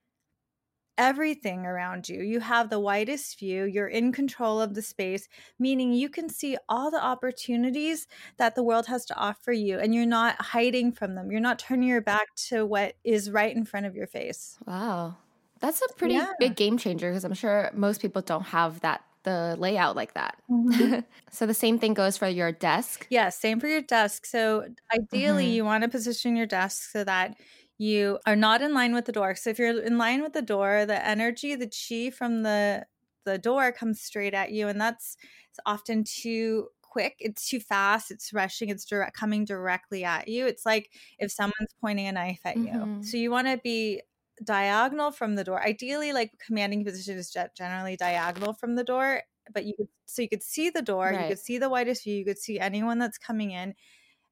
everything 1.02 1.66
around 1.66 2.08
you. 2.10 2.22
You 2.22 2.40
have 2.42 2.70
the 2.70 2.80
widest 2.80 3.40
view. 3.40 3.66
You're 3.66 3.88
in 3.88 4.12
control 4.12 4.62
of 4.62 4.74
the 4.76 4.82
space, 4.82 5.28
meaning 5.60 5.94
you 5.94 6.10
can 6.10 6.30
see 6.30 6.58
all 6.70 6.92
the 6.92 7.04
opportunities 7.04 8.08
that 8.38 8.56
the 8.56 8.64
world 8.64 8.86
has 8.88 9.06
to 9.08 9.16
offer 9.16 9.52
you 9.52 9.80
and 9.80 9.94
you're 9.96 10.06
not 10.06 10.42
hiding 10.42 10.92
from 10.92 11.16
them. 11.16 11.32
You're 11.32 11.42
not 11.42 11.60
turning 11.60 11.90
your 11.90 12.02
back 12.02 12.28
to 12.50 12.66
what 12.66 12.96
is 13.04 13.32
right 13.32 13.56
in 13.56 13.66
front 13.66 13.86
of 13.86 13.96
your 13.96 14.08
face. 14.08 14.60
Wow. 14.66 15.18
That's 15.60 15.82
a 15.82 15.94
pretty 15.96 16.22
Yeah. 16.22 16.34
big 16.40 16.56
game 16.56 16.78
changer 16.78 17.10
because 17.10 17.24
I'm 17.24 17.34
sure 17.34 17.72
most 17.74 18.02
people 18.02 18.22
don't 18.22 18.44
have 18.44 18.82
that 18.82 19.04
the 19.24 19.56
layout 19.60 19.96
like 19.96 20.14
that. 20.16 20.42
so 21.32 21.46
the 21.46 21.54
same 21.54 21.78
thing 21.80 21.94
goes 21.94 22.18
for 22.18 22.28
your 22.28 22.52
desk. 22.52 23.08
Yeah, 23.10 23.28
same 23.30 23.60
for 23.60 23.68
your 23.68 23.82
desk. 23.82 24.26
So 24.26 24.74
ideally, 24.94 25.48
Mhm. 25.48 25.52
you 25.52 25.66
want 25.66 25.84
to 25.84 25.90
position 25.90 26.38
your 26.38 26.46
desk 26.46 26.90
so 26.92 27.04
that 27.04 27.38
you 27.82 28.20
are 28.28 28.36
not 28.36 28.62
in 28.62 28.74
line 28.74 28.94
with 28.94 29.06
the 29.06 29.12
door. 29.12 29.36
So 29.36 29.50
if 29.50 29.60
you're 29.60 29.82
in 29.82 29.98
line 29.98 30.22
with 30.22 30.34
the 30.34 30.42
door, 30.42 30.86
the 30.86 31.04
energy, 31.06 31.56
the 31.56 31.68
chi 31.70 32.10
from 32.12 32.44
the 32.44 32.86
the 33.26 33.38
door 33.38 33.72
comes 33.72 34.02
straight 34.02 34.34
at 34.34 34.52
you, 34.52 34.68
and 34.68 34.80
that's 34.82 35.16
it's 35.50 35.60
often 35.66 36.04
too 36.04 36.70
quick. 36.82 37.16
It's 37.20 37.48
too 37.48 37.60
fast. 37.60 38.12
It's 38.12 38.34
rushing. 38.34 38.70
It's 38.70 38.86
direct 38.86 39.16
coming 39.16 39.46
directly 39.46 40.04
at 40.04 40.28
you. 40.28 40.46
It's 40.48 40.66
like 40.66 40.92
if 41.20 41.32
someone's 41.32 41.74
pointing 41.82 42.08
a 42.08 42.12
knife 42.12 42.42
at 42.46 42.60
you. 42.62 42.76
Mhm. 42.76 43.02
So 43.02 43.18
you 43.18 43.32
want 43.32 43.48
to 43.48 43.58
be 43.64 44.02
diagonal 44.44 45.12
from 45.12 45.36
the 45.36 45.44
door. 45.44 45.62
Ideally, 45.62 46.14
like 46.14 46.38
commanding 46.40 46.84
position 46.86 47.18
is 47.18 47.36
generally 47.56 47.96
diagonal 47.98 48.54
from 48.54 48.76
the 48.76 48.84
door, 48.84 49.24
but 49.54 49.66
you 49.66 49.74
could 49.78 49.88
so 50.06 50.22
you 50.22 50.30
could 50.30 50.44
see 50.44 50.70
the 50.70 50.82
door, 50.82 51.14
you 51.14 51.26
could 51.26 51.40
see 51.40 51.58
the 51.58 51.70
widest 51.70 52.04
view, 52.04 52.16
you 52.16 52.26
could 52.26 52.38
see 52.40 52.60
anyone 52.60 53.00
that's 53.00 53.18
coming 53.18 53.52
in. 53.52 53.76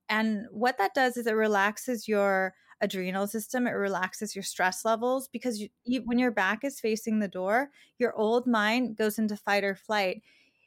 And 0.10 0.48
what 0.52 0.78
that 0.78 0.94
does 0.94 1.18
is 1.18 1.28
it 1.28 1.34
relaxes 1.34 2.08
your 2.08 2.56
adrenal 2.82 3.28
system, 3.28 3.68
it 3.68 3.72
relaxes 3.72 4.36
your 4.36 4.44
stress 4.44 4.86
levels 4.86 5.28
because 5.28 5.60
you, 5.62 5.70
you, 5.86 6.02
when 6.06 6.20
your 6.20 6.32
back 6.32 6.64
is 6.64 6.80
facing 6.80 7.20
the 7.20 7.28
door, 7.28 7.70
your 7.98 8.16
old 8.16 8.48
mind 8.48 8.98
goes 8.98 9.20
into 9.20 9.38
fight 9.38 9.64
or 9.64 9.76
flight. 9.76 10.24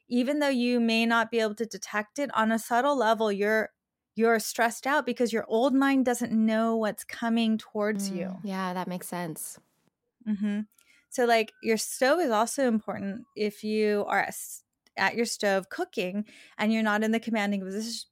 Even 0.08 0.38
though 0.40 0.48
you 0.48 0.80
may 0.80 1.06
not 1.06 1.30
be 1.30 1.40
able 1.40 1.54
to 1.56 1.66
detect 1.66 2.18
it 2.18 2.30
on 2.36 2.52
a 2.52 2.58
subtle 2.58 2.96
level, 2.96 3.32
you're 3.32 3.70
you're 4.14 4.38
stressed 4.38 4.86
out 4.86 5.06
because 5.06 5.32
your 5.32 5.46
old 5.48 5.74
mind 5.74 6.04
doesn't 6.04 6.32
know 6.32 6.76
what's 6.76 7.02
coming 7.04 7.56
towards 7.58 8.10
you. 8.10 8.28
Mm, 8.30 8.44
Yeah, 8.44 8.74
that 8.74 8.88
makes 8.88 9.08
sense. 9.08 9.58
hmm 10.24 10.60
So, 11.10 11.24
like, 11.26 11.52
your 11.62 11.76
stove 11.76 12.20
is 12.20 12.30
also 12.30 12.66
important 12.68 13.26
if 13.36 13.62
you 13.64 14.04
are 14.08 14.20
at 14.96 15.14
your 15.14 15.24
stove 15.26 15.68
cooking 15.68 16.26
and 16.58 16.72
you're 16.72 16.82
not 16.82 17.02
in 17.02 17.12
the 17.12 17.20
commanding 17.20 17.60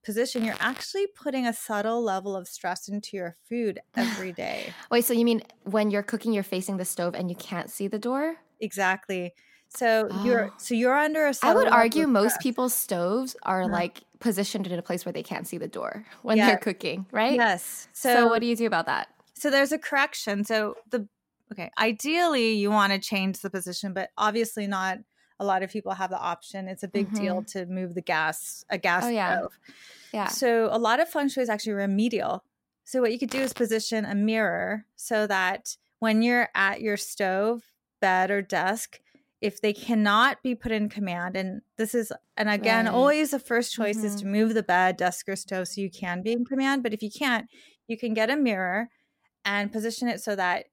position, 0.05 0.45
you're 0.45 0.57
actually 0.61 1.07
putting 1.09 1.47
a 1.47 1.53
subtle 1.53 2.03
level 2.03 2.37
of 2.37 2.49
stress 2.49 2.89
into 2.89 3.17
your 3.17 3.37
food 3.49 3.81
every 3.97 4.33
day. 4.33 4.77
Wait, 4.91 5.05
so 5.05 5.13
you 5.13 5.25
mean 5.25 5.43
when 5.65 5.91
you're 5.91 6.03
cooking, 6.03 6.33
you're 6.33 6.43
facing 6.43 6.77
the 6.77 6.85
stove 6.85 7.15
and 7.15 7.31
you 7.31 7.37
can't 7.37 7.71
see 7.71 7.89
the 7.89 7.99
door? 7.99 8.37
exactly. 8.61 9.33
So 9.69 10.09
you're 10.11 10.49
Oh. 10.49 10.55
so 10.59 10.75
you're 10.75 10.97
under 10.97 11.27
a 11.27 11.35
I 11.43 11.55
would 11.55 11.69
argue 11.73 12.07
most 12.07 12.39
stress. 12.39 12.41
people's 12.41 12.75
stoves 12.75 13.37
are 13.45 13.67
Uh-huh. 13.67 13.69
like 13.69 14.05
positioned 14.21 14.67
in 14.67 14.79
a 14.79 14.83
place 14.83 15.05
where 15.07 15.13
they 15.13 15.23
can't 15.23 15.47
see 15.47 15.59
the 15.59 15.69
door 15.69 16.07
when 16.23 16.39
Yeah. 16.39 16.47
they're 16.47 16.59
cooking, 16.59 17.07
right? 17.13 17.43
Yes. 17.43 17.89
So, 17.95 18.19
So, 18.19 18.29
what 18.29 18.41
do 18.41 18.47
you 18.47 18.57
do 18.57 18.67
about 18.67 18.87
that? 18.87 19.09
so 19.35 19.51
there's 19.51 19.73
a 19.73 19.79
correction. 19.79 20.45
So 20.45 20.77
the 20.91 21.09
okay, 21.53 21.71
ideally 21.79 22.53
you 22.55 22.71
want 22.71 22.93
to 22.93 22.99
change 22.99 23.41
the 23.41 23.51
position, 23.51 23.93
but 23.93 24.11
obviously 24.19 24.67
not 24.67 24.99
a 25.41 25.45
lot 25.45 25.63
of 25.65 25.71
people 25.73 25.93
have 25.93 26.11
the 26.11 26.21
option. 26.21 26.69
It's 26.69 26.83
a 26.85 26.89
big 26.89 27.13
deal 27.15 27.43
to 27.55 27.67
move 27.67 27.95
the 27.95 28.03
gas, 28.03 28.65
a 28.71 28.79
gas 28.79 29.07
Mm-hmm. 29.07 29.15
Oh, 29.15 29.17
yeah. 29.17 29.37
stove. 29.39 29.59
Yeah. 30.13 30.29
So 30.29 30.69
a 30.71 30.79
lot 30.79 31.01
of 31.01 31.09
feng 31.09 31.29
shui 31.29 31.43
is 31.43 31.49
actually 31.49 31.73
remedial. 31.73 32.45
So 32.85 33.01
what 33.01 33.13
you 33.13 33.19
could 33.19 33.31
do 33.31 33.41
is 33.41 33.53
position 33.53 34.05
a 34.05 34.15
mirror 34.15 34.85
so 34.97 35.27
that 35.27 35.77
when 35.99 36.23
you're 36.23 36.49
at 36.55 36.81
your 36.83 36.97
stove, 36.97 37.63
bed, 38.01 38.31
or 38.31 38.43
desk, 38.43 39.01
if 39.41 39.61
they 39.61 39.73
cannot 39.73 40.43
be 40.43 40.55
put 40.55 40.73
in 40.73 40.89
command, 40.91 41.37
and 41.37 41.63
this 41.77 41.95
is, 41.95 42.13
and 42.37 42.51
again, 42.51 42.85
Right. 42.87 42.93
always 42.93 43.31
the 43.31 43.39
first 43.39 43.73
choice 43.73 44.05
is 44.05 44.15
Mhm. 44.17 44.21
to 44.21 44.27
move 44.27 44.55
the 44.55 44.63
bed, 44.63 44.97
desk, 44.99 45.29
or 45.29 45.37
stove 45.37 45.69
so 45.69 45.81
you 45.81 45.91
can 45.91 46.21
be 46.23 46.33
in 46.33 46.45
command. 46.45 46.83
But 46.83 46.93
if 46.93 47.03
you 47.03 47.11
can't, 47.11 47.49
you 47.87 47.97
can 47.97 48.13
get 48.13 48.29
a 48.29 48.37
mirror 48.37 48.91
and 49.45 49.73
position 49.73 50.09
it 50.09 50.21
so 50.21 50.37
that 50.37 50.67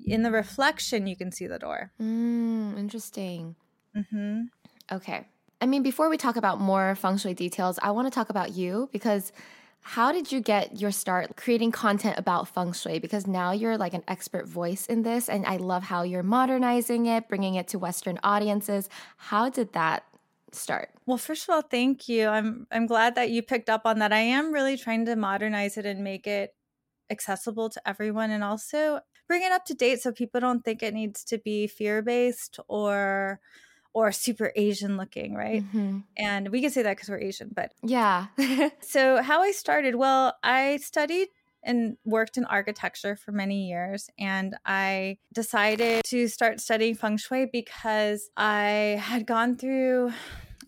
in 0.00 0.22
the 0.22 0.30
reflection 0.30 1.06
you 1.06 1.16
can 1.16 1.30
see 1.32 1.46
the 1.46 1.58
door. 1.58 1.92
Mm, 2.00 2.78
interesting. 2.78 3.56
Hmm 3.94 4.48
Okay. 4.92 5.26
I 5.60 5.66
mean, 5.66 5.82
before 5.82 6.10
we 6.10 6.16
talk 6.18 6.36
about 6.36 6.60
more 6.60 6.94
feng 6.94 7.16
shui 7.16 7.32
details, 7.34 7.78
I 7.82 7.90
want 7.90 8.06
to 8.06 8.10
talk 8.10 8.28
about 8.30 8.52
you 8.52 8.88
because 8.92 9.32
How 9.88 10.12
did 10.12 10.32
you 10.32 10.40
get 10.42 10.80
your 10.82 10.90
start 10.92 11.36
creating 11.36 11.70
content 11.72 12.18
about 12.18 12.48
feng 12.48 12.72
shui? 12.74 12.98
Because 13.00 13.28
now 13.28 13.52
you're 13.52 13.78
like 13.78 13.94
an 13.94 14.04
expert 14.08 14.48
voice 14.48 14.88
in 14.88 15.04
this, 15.04 15.30
and 15.30 15.46
I 15.46 15.58
love 15.58 15.84
how 15.84 16.02
you're 16.04 16.24
modernizing 16.24 17.06
it, 17.06 17.28
bringing 17.28 17.54
it 17.56 17.68
to 17.70 17.78
Western 17.78 18.18
audiences. 18.24 18.90
How 19.18 19.50
did 19.50 19.74
that 19.74 20.04
start? 20.52 20.90
Well, 21.06 21.18
first 21.18 21.48
of 21.48 21.54
all, 21.54 21.62
thank 21.62 22.08
you. 22.08 22.28
I'm 22.28 22.66
I'm 22.70 22.86
glad 22.86 23.14
that 23.16 23.30
you 23.30 23.42
picked 23.42 23.68
up 23.68 23.82
on 23.84 23.98
that. 23.98 24.12
I 24.12 24.20
am 24.20 24.52
really 24.52 24.76
trying 24.76 25.04
to 25.06 25.16
modernize 25.16 25.76
it 25.76 25.84
and 25.86 26.02
make 26.02 26.26
it 26.26 26.54
accessible 27.10 27.70
to 27.70 27.88
everyone 27.88 28.30
and 28.30 28.44
also 28.44 29.00
bring 29.28 29.42
it 29.42 29.52
up 29.52 29.64
to 29.66 29.74
date 29.74 30.00
so 30.02 30.12
people 30.12 30.40
don't 30.40 30.64
think 30.64 30.82
it 30.82 30.94
needs 30.94 31.24
to 31.24 31.38
be 31.38 31.66
fear-based 31.68 32.60
or 32.68 33.40
or 33.94 34.12
super 34.12 34.52
Asian 34.56 34.96
looking, 34.96 35.34
right? 35.34 35.62
Mm-hmm. 35.62 36.00
And 36.18 36.48
we 36.50 36.60
can 36.60 36.70
say 36.70 36.82
that 36.82 36.96
because 36.96 37.08
we're 37.08 37.20
Asian, 37.20 37.50
but 37.54 37.72
yeah. 37.82 38.26
so, 38.80 39.22
how 39.22 39.40
I 39.42 39.52
started, 39.52 39.94
well, 39.94 40.36
I 40.42 40.78
studied 40.78 41.28
and 41.62 41.96
worked 42.04 42.36
in 42.36 42.44
architecture 42.44 43.16
for 43.16 43.32
many 43.32 43.68
years. 43.68 44.10
And 44.18 44.56
I 44.66 45.18
decided 45.32 46.04
to 46.04 46.28
start 46.28 46.60
studying 46.60 46.94
feng 46.94 47.16
shui 47.16 47.46
because 47.50 48.28
I 48.36 49.00
had 49.00 49.26
gone 49.26 49.56
through 49.56 50.12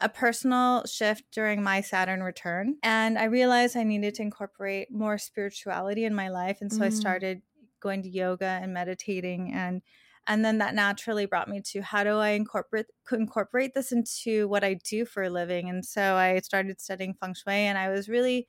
a 0.00 0.08
personal 0.08 0.84
shift 0.86 1.24
during 1.32 1.62
my 1.62 1.80
Saturn 1.80 2.22
return. 2.22 2.76
And 2.82 3.18
I 3.18 3.24
realized 3.24 3.76
I 3.76 3.82
needed 3.82 4.14
to 4.16 4.22
incorporate 4.22 4.90
more 4.90 5.18
spirituality 5.18 6.04
in 6.04 6.14
my 6.14 6.28
life. 6.28 6.58
And 6.60 6.72
so 6.72 6.80
mm. 6.80 6.86
I 6.86 6.88
started 6.90 7.42
going 7.80 8.02
to 8.02 8.08
yoga 8.08 8.58
and 8.62 8.72
meditating 8.72 9.52
and 9.52 9.82
and 10.26 10.44
then 10.44 10.58
that 10.58 10.74
naturally 10.74 11.26
brought 11.26 11.48
me 11.48 11.60
to 11.66 11.82
how 11.82 12.04
do 12.04 12.16
I 12.16 12.30
incorporate 12.30 12.86
incorporate 13.12 13.74
this 13.74 13.92
into 13.92 14.48
what 14.48 14.64
I 14.64 14.74
do 14.84 15.04
for 15.04 15.22
a 15.24 15.30
living? 15.30 15.68
And 15.68 15.84
so 15.84 16.16
I 16.16 16.40
started 16.40 16.80
studying 16.80 17.14
feng 17.14 17.34
shui 17.34 17.54
and 17.54 17.78
I 17.78 17.88
was 17.90 18.08
really 18.08 18.48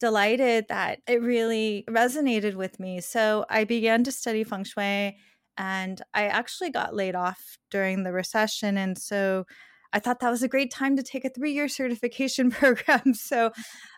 delighted 0.00 0.66
that 0.68 1.00
it 1.06 1.22
really 1.22 1.84
resonated 1.88 2.54
with 2.54 2.78
me. 2.80 3.00
So 3.00 3.46
I 3.50 3.64
began 3.64 4.04
to 4.04 4.12
study 4.12 4.44
feng 4.44 4.64
shui 4.64 5.16
and 5.58 6.02
I 6.14 6.26
actually 6.26 6.70
got 6.70 6.94
laid 6.94 7.14
off 7.14 7.58
during 7.70 8.02
the 8.02 8.12
recession 8.12 8.76
and 8.78 8.98
so 8.98 9.46
I 9.92 9.98
thought 9.98 10.20
that 10.20 10.30
was 10.30 10.42
a 10.42 10.48
great 10.48 10.70
time 10.70 10.96
to 10.96 11.02
take 11.02 11.24
a 11.24 11.30
three 11.30 11.52
year 11.52 11.68
certification 11.80 12.50
program. 12.50 13.14
So 13.14 13.52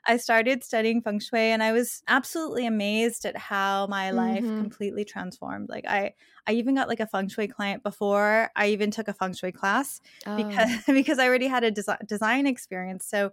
I 0.07 0.17
started 0.17 0.65
studying 0.65 1.03
feng 1.03 1.21
shui 1.21 1.41
and 1.41 1.63
I 1.63 1.73
was 1.73 2.03
absolutely 2.09 2.67
amazed 2.67 3.25
at 3.25 3.37
how 3.37 3.87
my 3.89 4.11
life 4.11 4.45
mm-hmm. 4.45 4.61
completely 4.61 5.05
transformed. 5.05 5.69
Like 5.69 5.87
I 5.87 6.13
I 6.47 6.53
even 6.53 6.75
got 6.75 6.89
like 6.89 7.01
a 7.01 7.07
feng 7.07 7.29
shui 7.29 7.49
client 7.49 7.83
before 7.83 8.51
I 8.57 8.69
even 8.69 8.91
took 8.91 9.09
a 9.09 9.13
feng 9.13 9.35
shui 9.35 9.53
class 9.53 10.01
oh. 10.27 10.37
because 10.37 10.83
because 10.87 11.19
I 11.19 11.27
already 11.27 11.49
had 11.49 11.65
a 11.65 11.73
desi- 11.73 12.07
design 12.07 12.47
experience. 12.47 13.07
So 13.07 13.33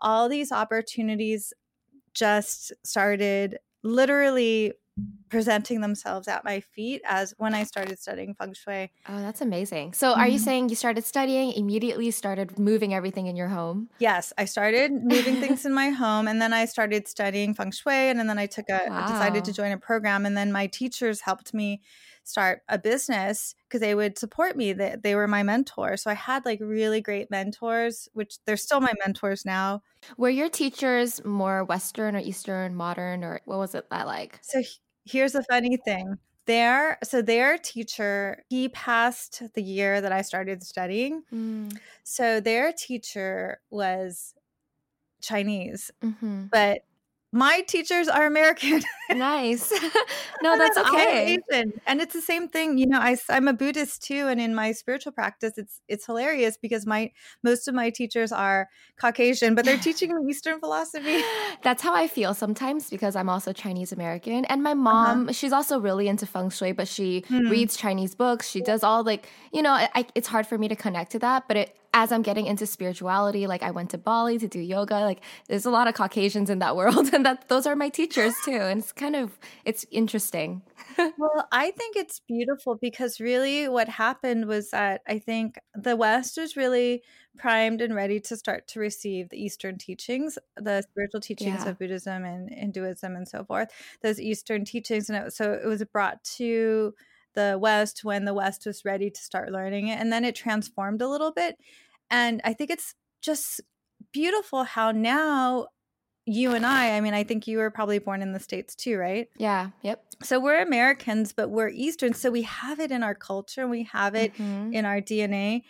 all 0.00 0.28
these 0.28 0.52
opportunities 0.52 1.52
just 2.14 2.72
started 2.84 3.58
literally 3.82 4.72
presenting 5.28 5.80
themselves 5.80 6.28
at 6.28 6.44
my 6.44 6.60
feet 6.60 7.02
as 7.04 7.34
when 7.38 7.54
I 7.54 7.64
started 7.64 7.98
studying 7.98 8.34
feng 8.34 8.54
shui. 8.54 8.90
Oh, 9.08 9.20
that's 9.20 9.40
amazing. 9.40 9.92
So, 9.92 10.12
mm-hmm. 10.12 10.20
are 10.20 10.28
you 10.28 10.36
mm-hmm. 10.36 10.44
saying 10.44 10.68
you 10.68 10.76
started 10.76 11.04
studying, 11.04 11.52
immediately 11.52 12.10
started 12.12 12.58
moving 12.58 12.94
everything 12.94 13.26
in 13.26 13.34
your 13.34 13.48
home? 13.48 13.88
Yes, 13.98 14.32
I 14.38 14.44
started 14.44 14.92
moving 14.92 15.40
things 15.40 15.66
in 15.66 15.74
my 15.74 15.88
home 16.02 16.28
and 16.28 16.40
then 16.40 16.52
I 16.52 16.66
started 16.66 17.08
studying 17.08 17.54
feng 17.54 17.72
shui 17.72 18.10
and 18.10 18.20
then 18.20 18.38
I 18.38 18.46
took 18.46 18.68
a 18.68 18.86
wow. 18.88 19.06
decided 19.06 19.44
to 19.46 19.52
join 19.52 19.72
a 19.72 19.78
program 19.78 20.24
and 20.26 20.36
then 20.36 20.52
my 20.52 20.68
teachers 20.68 21.20
helped 21.20 21.52
me 21.52 21.80
start 22.24 22.62
a 22.68 22.78
business 22.78 23.54
because 23.68 23.80
they 23.80 23.94
would 23.94 24.18
support 24.18 24.56
me 24.56 24.72
that 24.72 25.02
they, 25.02 25.10
they 25.10 25.14
were 25.14 25.28
my 25.28 25.42
mentor 25.42 25.94
so 25.96 26.10
i 26.10 26.14
had 26.14 26.44
like 26.46 26.58
really 26.60 27.00
great 27.00 27.30
mentors 27.30 28.08
which 28.14 28.38
they're 28.46 28.56
still 28.56 28.80
my 28.80 28.92
mentors 29.04 29.44
now 29.44 29.82
were 30.16 30.30
your 30.30 30.48
teachers 30.48 31.22
more 31.24 31.64
western 31.64 32.16
or 32.16 32.20
eastern 32.20 32.74
modern 32.74 33.22
or 33.22 33.40
what 33.44 33.58
was 33.58 33.74
it 33.74 33.88
that 33.90 34.06
like 34.06 34.38
so 34.40 34.62
here's 35.04 35.32
the 35.32 35.42
funny 35.44 35.76
thing 35.76 36.18
their 36.46 36.98
so 37.02 37.22
their 37.22 37.56
teacher 37.58 38.42
he 38.48 38.68
passed 38.68 39.42
the 39.54 39.62
year 39.62 40.00
that 40.00 40.12
i 40.12 40.20
started 40.22 40.62
studying 40.62 41.22
mm. 41.32 41.74
so 42.02 42.40
their 42.40 42.72
teacher 42.72 43.60
was 43.70 44.34
chinese 45.20 45.90
mm-hmm. 46.02 46.44
but 46.50 46.82
my 47.34 47.62
teachers 47.62 48.06
are 48.06 48.26
American. 48.26 48.80
nice. 49.10 49.72
no, 50.42 50.56
that's 50.56 50.78
okay. 50.78 51.36
And 51.84 52.00
it's 52.00 52.14
the 52.14 52.20
same 52.20 52.48
thing. 52.48 52.78
You 52.78 52.86
know, 52.86 53.00
I, 53.00 53.16
I'm 53.28 53.48
a 53.48 53.52
Buddhist 53.52 54.04
too, 54.04 54.28
and 54.28 54.40
in 54.40 54.54
my 54.54 54.70
spiritual 54.70 55.10
practice, 55.10 55.58
it's 55.58 55.80
it's 55.88 56.06
hilarious 56.06 56.56
because 56.56 56.86
my 56.86 57.10
most 57.42 57.66
of 57.66 57.74
my 57.74 57.90
teachers 57.90 58.30
are 58.30 58.68
Caucasian, 59.00 59.56
but 59.56 59.64
they're 59.64 59.78
teaching 59.78 60.14
me 60.14 60.30
Eastern 60.30 60.60
philosophy. 60.60 61.22
That's 61.62 61.82
how 61.82 61.92
I 61.92 62.06
feel 62.06 62.34
sometimes 62.34 62.88
because 62.88 63.16
I'm 63.16 63.28
also 63.28 63.52
Chinese 63.52 63.90
American, 63.90 64.44
and 64.44 64.62
my 64.62 64.70
uh-huh. 64.70 64.80
mom, 64.80 65.22
uh-huh. 65.24 65.32
she's 65.32 65.52
also 65.52 65.80
really 65.80 66.06
into 66.06 66.26
feng 66.26 66.50
shui, 66.50 66.70
but 66.70 66.86
she 66.86 67.24
hmm. 67.26 67.48
reads 67.48 67.76
Chinese 67.76 68.14
books. 68.14 68.48
She 68.48 68.60
does 68.60 68.84
all 68.84 69.02
like, 69.02 69.28
you 69.52 69.62
know, 69.62 69.72
I, 69.72 70.06
it's 70.14 70.28
hard 70.28 70.46
for 70.46 70.56
me 70.56 70.68
to 70.68 70.76
connect 70.76 71.10
to 71.12 71.18
that, 71.18 71.48
but 71.48 71.56
it 71.56 71.76
as 71.94 72.10
I'm 72.10 72.22
getting 72.22 72.46
into 72.46 72.66
spirituality, 72.66 73.46
like 73.46 73.62
I 73.62 73.70
went 73.70 73.90
to 73.90 73.98
Bali 73.98 74.36
to 74.38 74.48
do 74.48 74.58
yoga, 74.58 74.98
like 75.00 75.20
there's 75.48 75.64
a 75.64 75.70
lot 75.70 75.86
of 75.86 75.94
Caucasians 75.94 76.50
in 76.50 76.58
that 76.58 76.74
world 76.80 77.14
and 77.14 77.24
that 77.24 77.48
those 77.48 77.66
are 77.66 77.76
my 77.76 77.88
teachers 77.88 78.34
too. 78.44 78.50
And 78.50 78.80
it's 78.80 78.92
kind 78.92 79.14
of 79.14 79.38
it's 79.64 79.86
interesting. 79.92 80.62
well, 80.98 81.48
I 81.52 81.70
think 81.70 81.94
it's 81.94 82.20
beautiful 82.26 82.76
because 82.80 83.20
really 83.20 83.68
what 83.68 83.88
happened 83.88 84.46
was 84.46 84.70
that 84.70 85.02
I 85.06 85.20
think 85.20 85.56
the 85.74 85.94
West 85.94 86.36
was 86.36 86.56
really 86.56 87.04
primed 87.38 87.80
and 87.80 87.94
ready 87.94 88.18
to 88.20 88.36
start 88.36 88.66
to 88.68 88.80
receive 88.80 89.28
the 89.28 89.40
Eastern 89.40 89.78
teachings, 89.78 90.36
the 90.56 90.82
spiritual 90.82 91.20
teachings 91.20 91.62
yeah. 91.62 91.70
of 91.70 91.78
Buddhism 91.78 92.24
and 92.24 92.50
Hinduism 92.50 93.14
and 93.14 93.28
so 93.28 93.44
forth, 93.44 93.68
those 94.02 94.20
Eastern 94.20 94.64
teachings. 94.64 95.08
And 95.08 95.26
it, 95.26 95.32
so 95.32 95.52
it 95.52 95.66
was 95.66 95.84
brought 95.84 96.22
to 96.38 96.92
the 97.34 97.58
West 97.60 98.04
when 98.04 98.24
the 98.24 98.34
West 98.34 98.66
was 98.66 98.84
ready 98.84 99.10
to 99.10 99.20
start 99.20 99.52
learning 99.52 99.88
it. 99.88 100.00
And 100.00 100.12
then 100.12 100.24
it 100.24 100.34
transformed 100.34 101.02
a 101.02 101.08
little 101.08 101.32
bit. 101.32 101.56
And 102.10 102.40
I 102.44 102.52
think 102.52 102.70
it's 102.70 102.94
just 103.22 103.60
beautiful 104.12 104.64
how 104.64 104.92
now 104.92 105.68
you 106.26 106.52
and 106.52 106.64
I, 106.64 106.96
I 106.96 107.00
mean, 107.00 107.14
I 107.14 107.22
think 107.24 107.46
you 107.46 107.58
were 107.58 107.70
probably 107.70 107.98
born 107.98 108.22
in 108.22 108.32
the 108.32 108.40
States 108.40 108.74
too, 108.74 108.96
right? 108.96 109.28
Yeah. 109.36 109.70
Yep. 109.82 110.02
So 110.22 110.40
we're 110.40 110.62
Americans, 110.62 111.32
but 111.32 111.50
we're 111.50 111.68
Eastern. 111.68 112.14
So 112.14 112.30
we 112.30 112.42
have 112.42 112.80
it 112.80 112.90
in 112.90 113.02
our 113.02 113.14
culture 113.14 113.62
and 113.62 113.70
we 113.70 113.82
have 113.84 114.14
it 114.14 114.32
mm-hmm. 114.34 114.72
in 114.72 114.86
our 114.86 115.00
DNA. 115.00 115.62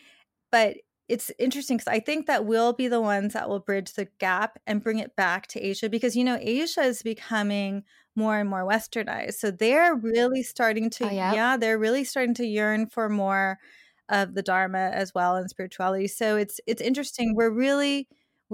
But 0.52 0.76
it's 1.08 1.30
interesting 1.38 1.76
because 1.76 1.92
I 1.92 2.00
think 2.00 2.26
that 2.26 2.46
we'll 2.46 2.72
be 2.72 2.88
the 2.88 3.00
ones 3.00 3.32
that 3.32 3.48
will 3.48 3.58
bridge 3.58 3.94
the 3.94 4.08
gap 4.18 4.58
and 4.66 4.82
bring 4.82 5.00
it 5.00 5.16
back 5.16 5.48
to 5.48 5.60
Asia 5.60 5.88
because, 5.88 6.16
you 6.16 6.24
know, 6.24 6.38
Asia 6.40 6.82
is 6.82 7.02
becoming 7.02 7.82
more 8.16 8.38
and 8.38 8.48
more 8.48 8.64
westernized. 8.64 9.34
So 9.34 9.50
they're 9.50 9.94
really 9.96 10.42
starting 10.42 10.88
to, 10.90 11.08
oh, 11.08 11.10
yeah. 11.10 11.34
yeah, 11.34 11.56
they're 11.56 11.78
really 11.78 12.04
starting 12.04 12.34
to 12.34 12.46
yearn 12.46 12.86
for 12.86 13.08
more 13.08 13.58
of 14.08 14.34
the 14.34 14.42
dharma 14.42 14.90
as 14.92 15.14
well 15.14 15.36
and 15.36 15.48
spirituality 15.48 16.06
so 16.06 16.36
it's 16.36 16.60
it's 16.66 16.82
interesting 16.82 17.34
we're 17.34 17.50
really 17.50 18.06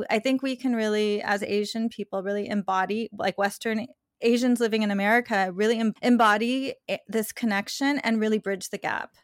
i 0.09 0.19
think 0.19 0.43
we 0.43 0.57
can 0.57 0.75
really 0.75 1.21
as 1.23 1.43
asian 1.43 1.89
people 1.89 2.23
really 2.23 2.49
embody 2.49 3.09
like 3.19 3.37
western 3.37 3.87
asians 4.23 4.61
living 4.61 4.83
in 4.83 4.91
america 4.91 5.51
really 5.53 5.83
embody 6.03 6.75
eh, 6.89 6.99
this 7.09 7.33
connection 7.33 7.99
and 7.99 8.21
really 8.21 8.39
bridge 8.39 8.71
the 8.71 8.79
gap. 8.79 9.15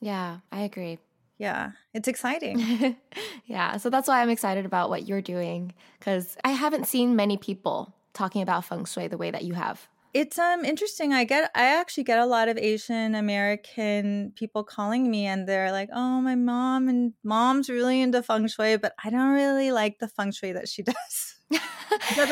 Yeah 0.00 0.38
i 0.50 0.62
agree. 0.62 0.98
Yeah 1.38 1.72
it's 1.94 2.08
exciting. 2.14 2.96
Yeah 3.44 3.76
so 3.76 3.90
that's 3.90 4.08
why 4.08 4.22
i'm 4.22 4.30
excited 4.30 4.66
about 4.66 4.90
what 4.90 5.06
you're 5.06 5.22
doing 5.22 5.72
because 5.98 6.36
i 6.44 6.50
haven't 6.50 6.86
seen 6.86 7.14
many 7.16 7.36
people 7.36 7.94
talking 8.12 8.42
about 8.42 8.64
feng 8.64 8.84
shui 8.84 9.08
the 9.08 9.18
way 9.18 9.30
that 9.30 9.44
you 9.44 9.54
have 9.54 9.88
it's 10.14 10.38
um 10.38 10.64
interesting. 10.64 11.12
I 11.12 11.24
get 11.24 11.50
I 11.54 11.66
actually 11.66 12.04
get 12.04 12.18
a 12.18 12.26
lot 12.26 12.48
of 12.48 12.58
Asian 12.58 13.14
American 13.14 14.32
people 14.34 14.64
calling 14.64 15.10
me 15.10 15.26
and 15.26 15.48
they're 15.48 15.72
like, 15.72 15.88
"Oh, 15.92 16.20
my 16.20 16.34
mom 16.34 16.88
and 16.88 17.12
mom's 17.22 17.68
really 17.68 18.00
into 18.00 18.22
feng 18.22 18.48
shui, 18.48 18.76
but 18.76 18.94
I 19.02 19.10
don't 19.10 19.32
really 19.32 19.72
like 19.72 19.98
the 19.98 20.08
feng 20.08 20.32
shui 20.32 20.52
that 20.52 20.68
she 20.68 20.82
does." 20.82 21.36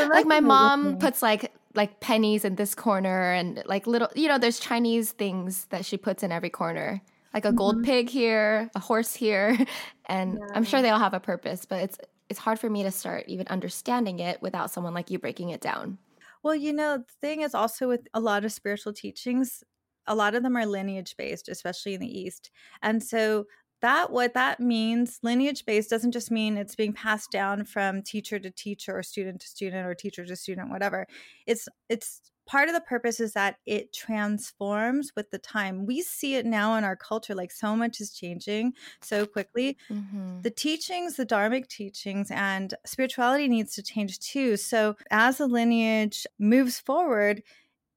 like 0.09 0.26
my 0.26 0.40
mom 0.40 0.99
puts 0.99 1.23
like 1.23 1.52
like 1.75 2.00
pennies 2.00 2.45
in 2.45 2.54
this 2.57 2.75
corner 2.75 3.33
and 3.33 3.62
like 3.66 3.87
little 3.87 4.09
you 4.14 4.28
know 4.28 4.38
there's 4.38 4.59
chinese 4.59 5.12
things 5.12 5.66
that 5.66 5.85
she 5.85 5.97
puts 5.97 6.23
in 6.23 6.33
every 6.33 6.50
corner 6.50 7.00
like 7.33 7.45
a 7.45 7.52
gold 7.52 7.76
mm-hmm. 7.76 7.85
pig 7.85 8.11
here 8.11 8.71
a 8.75 8.81
horse 8.81 9.14
here 9.14 9.57
and 10.07 10.35
yeah. 10.35 10.54
i'm 10.54 10.64
sure 10.64 10.83
they 10.83 10.90
all 10.90 10.99
have 10.99 11.14
a 11.14 11.21
purpose 11.21 11.64
but 11.64 11.83
it's 11.83 11.99
it's 12.28 12.38
hard 12.38 12.59
for 12.59 12.71
me 12.71 12.83
to 12.83 12.90
start 12.90 13.25
even 13.28 13.47
understanding 13.49 14.19
it 14.19 14.40
without 14.40 14.71
someone 14.71 14.95
like 14.95 15.11
you 15.11 15.19
breaking 15.19 15.50
it 15.50 15.61
down 15.61 15.99
well, 16.45 16.55
you 16.55 16.73
know, 16.73 16.99
the 16.99 17.15
thing 17.21 17.43
is 17.43 17.55
also 17.55 17.89
with 17.89 18.07
a 18.15 18.21
lot 18.21 18.45
of 18.45 18.53
spiritual 18.53 18.93
teachings, 18.93 19.65
a 20.07 20.15
lot 20.15 20.35
of 20.35 20.43
them 20.45 20.57
are 20.57 20.67
lineage 20.67 21.17
based, 21.17 21.49
especially 21.49 21.95
in 21.95 22.01
the 22.01 22.19
East. 22.21 22.51
And 22.83 23.03
so 23.03 23.47
that 23.85 24.11
what 24.11 24.33
that 24.33 24.61
means 24.61 25.19
lineage 25.23 25.67
based 25.67 25.91
doesn't 25.91 26.12
just 26.12 26.31
mean 26.31 26.57
it's 26.57 26.75
being 26.75 26.95
passed 26.95 27.31
down 27.31 27.67
from 27.67 28.00
teacher 28.00 28.38
to 28.38 28.50
teacher 28.50 28.97
or 28.97 29.03
student 29.03 29.43
to 29.43 29.47
student 29.47 29.87
or 29.87 29.95
teacher 29.95 30.25
to 30.25 30.35
student 30.35 30.71
whatever. 30.71 31.07
It's 31.47 31.69
it's 31.91 32.23
part 32.47 32.69
of 32.69 32.75
the 32.75 32.81
purpose 32.81 33.21
is 33.21 33.35
that 33.35 33.57
it 33.67 33.93
transforms 33.93 35.12
with 35.14 35.31
the 35.31 35.38
time. 35.38 35.85
We 35.85 36.00
see 36.00 36.35
it 36.37 36.47
now 36.47 36.76
in 36.76 36.85
our 36.85 36.97
culture 36.97 37.35
like 37.35 37.53
so 37.53 37.76
much 37.76 38.00
is 38.00 38.14
changing 38.14 38.73
so 39.03 39.26
quickly. 39.26 39.76
Mm-hmm. 39.91 40.41
the 40.41 40.50
teachings 40.50 41.17
the 41.17 41.26
dharmic 41.26 41.69
teachings 41.69 42.31
and 42.31 42.73
spirituality 42.87 43.49
needs 43.49 43.75
to 43.75 43.83
change 43.83 44.19
too. 44.19 44.57
So 44.57 44.97
as 45.11 45.37
the 45.37 45.47
lineage 45.47 46.26
moves 46.38 46.81
forward 46.81 47.43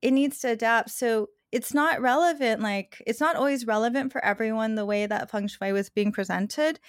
it 0.01 0.12
needs 0.12 0.39
to 0.39 0.50
adapt. 0.50 0.91
So 0.91 1.29
it's 1.51 1.74
not 1.74 2.01
relevant 2.01 2.62
like 2.62 3.01
it's 3.08 3.20
not 3.20 3.36
always 3.36 3.66
relevant 3.66 4.12
for 4.12 4.24
everyone 4.24 4.75
the 4.75 4.86
way 4.86 5.06
that 5.06 5.30
feng 5.30 5.48
shui 5.48 5.72
was 5.72 5.89
being 5.89 6.12
presented 6.12 6.80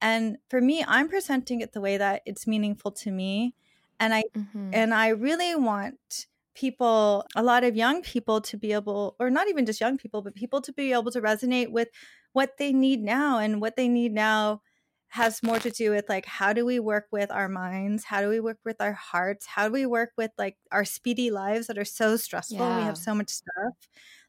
and 0.00 0.38
for 0.48 0.60
me 0.60 0.84
i'm 0.88 1.08
presenting 1.08 1.60
it 1.60 1.72
the 1.72 1.80
way 1.80 1.96
that 1.96 2.22
it's 2.24 2.46
meaningful 2.46 2.90
to 2.90 3.10
me 3.10 3.54
and 4.00 4.14
i 4.14 4.22
mm-hmm. 4.36 4.70
and 4.72 4.94
i 4.94 5.08
really 5.08 5.54
want 5.54 6.26
people 6.54 7.24
a 7.36 7.42
lot 7.42 7.62
of 7.62 7.76
young 7.76 8.02
people 8.02 8.40
to 8.40 8.56
be 8.56 8.72
able 8.72 9.14
or 9.20 9.30
not 9.30 9.48
even 9.48 9.64
just 9.64 9.80
young 9.80 9.96
people 9.96 10.22
but 10.22 10.34
people 10.34 10.60
to 10.60 10.72
be 10.72 10.92
able 10.92 11.10
to 11.10 11.20
resonate 11.20 11.70
with 11.70 11.88
what 12.32 12.56
they 12.58 12.72
need 12.72 13.02
now 13.02 13.38
and 13.38 13.60
what 13.60 13.76
they 13.76 13.88
need 13.88 14.12
now 14.12 14.60
has 15.08 15.42
more 15.42 15.58
to 15.58 15.70
do 15.70 15.90
with 15.90 16.08
like 16.08 16.26
how 16.26 16.52
do 16.52 16.66
we 16.66 16.78
work 16.78 17.06
with 17.10 17.30
our 17.30 17.48
minds? 17.48 18.04
How 18.04 18.20
do 18.20 18.28
we 18.28 18.40
work 18.40 18.58
with 18.64 18.80
our 18.80 18.92
hearts? 18.92 19.46
How 19.46 19.68
do 19.68 19.72
we 19.72 19.86
work 19.86 20.10
with 20.16 20.30
like 20.36 20.56
our 20.70 20.84
speedy 20.84 21.30
lives 21.30 21.66
that 21.66 21.78
are 21.78 21.84
so 21.84 22.16
stressful 22.16 22.58
yeah. 22.58 22.78
we 22.78 22.82
have 22.84 22.98
so 22.98 23.14
much 23.14 23.30
stuff? 23.30 23.74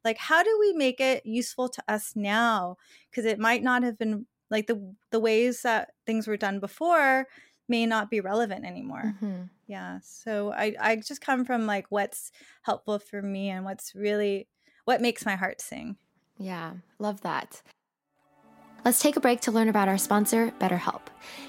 Like 0.05 0.17
how 0.17 0.41
do 0.41 0.57
we 0.59 0.73
make 0.73 1.01
it 1.01 1.25
useful 1.25 1.67
to 1.69 1.83
us 1.87 2.13
now? 2.15 2.77
Because 3.09 3.25
it 3.25 3.39
might 3.39 3.61
not 3.61 3.83
have 3.83 3.97
been 3.97 4.25
like 4.49 4.67
the 4.67 4.95
the 5.11 5.19
ways 5.19 5.61
that 5.63 5.91
things 6.05 6.27
were 6.27 6.37
done 6.37 6.59
before 6.59 7.27
may 7.67 7.85
not 7.85 8.09
be 8.09 8.21
relevant 8.21 8.65
anymore. 8.65 9.03
Mm-hmm. 9.05 9.43
yeah 9.67 9.99
so 10.01 10.51
i 10.53 10.73
i 10.79 10.95
just 10.95 11.21
come 11.21 11.45
from 11.45 11.67
like 11.67 11.85
what's 11.89 12.31
helpful 12.63 12.97
for 12.99 13.21
me 13.21 13.49
and 13.49 13.63
what's 13.65 13.93
really 13.93 14.47
what 14.85 15.01
makes 15.01 15.25
my 15.25 15.35
heart 15.35 15.61
sing. 15.61 15.97
Yeah 16.39 16.73
love 16.99 17.21
that 17.21 17.61
Let's 18.85 19.01
take 19.01 19.17
a 19.17 19.19
break 19.19 19.41
to 19.41 19.51
learn 19.51 19.67
about 19.67 19.89
our 19.89 19.97
sponsor, 19.97 20.53
BetterHelp. 20.59 21.01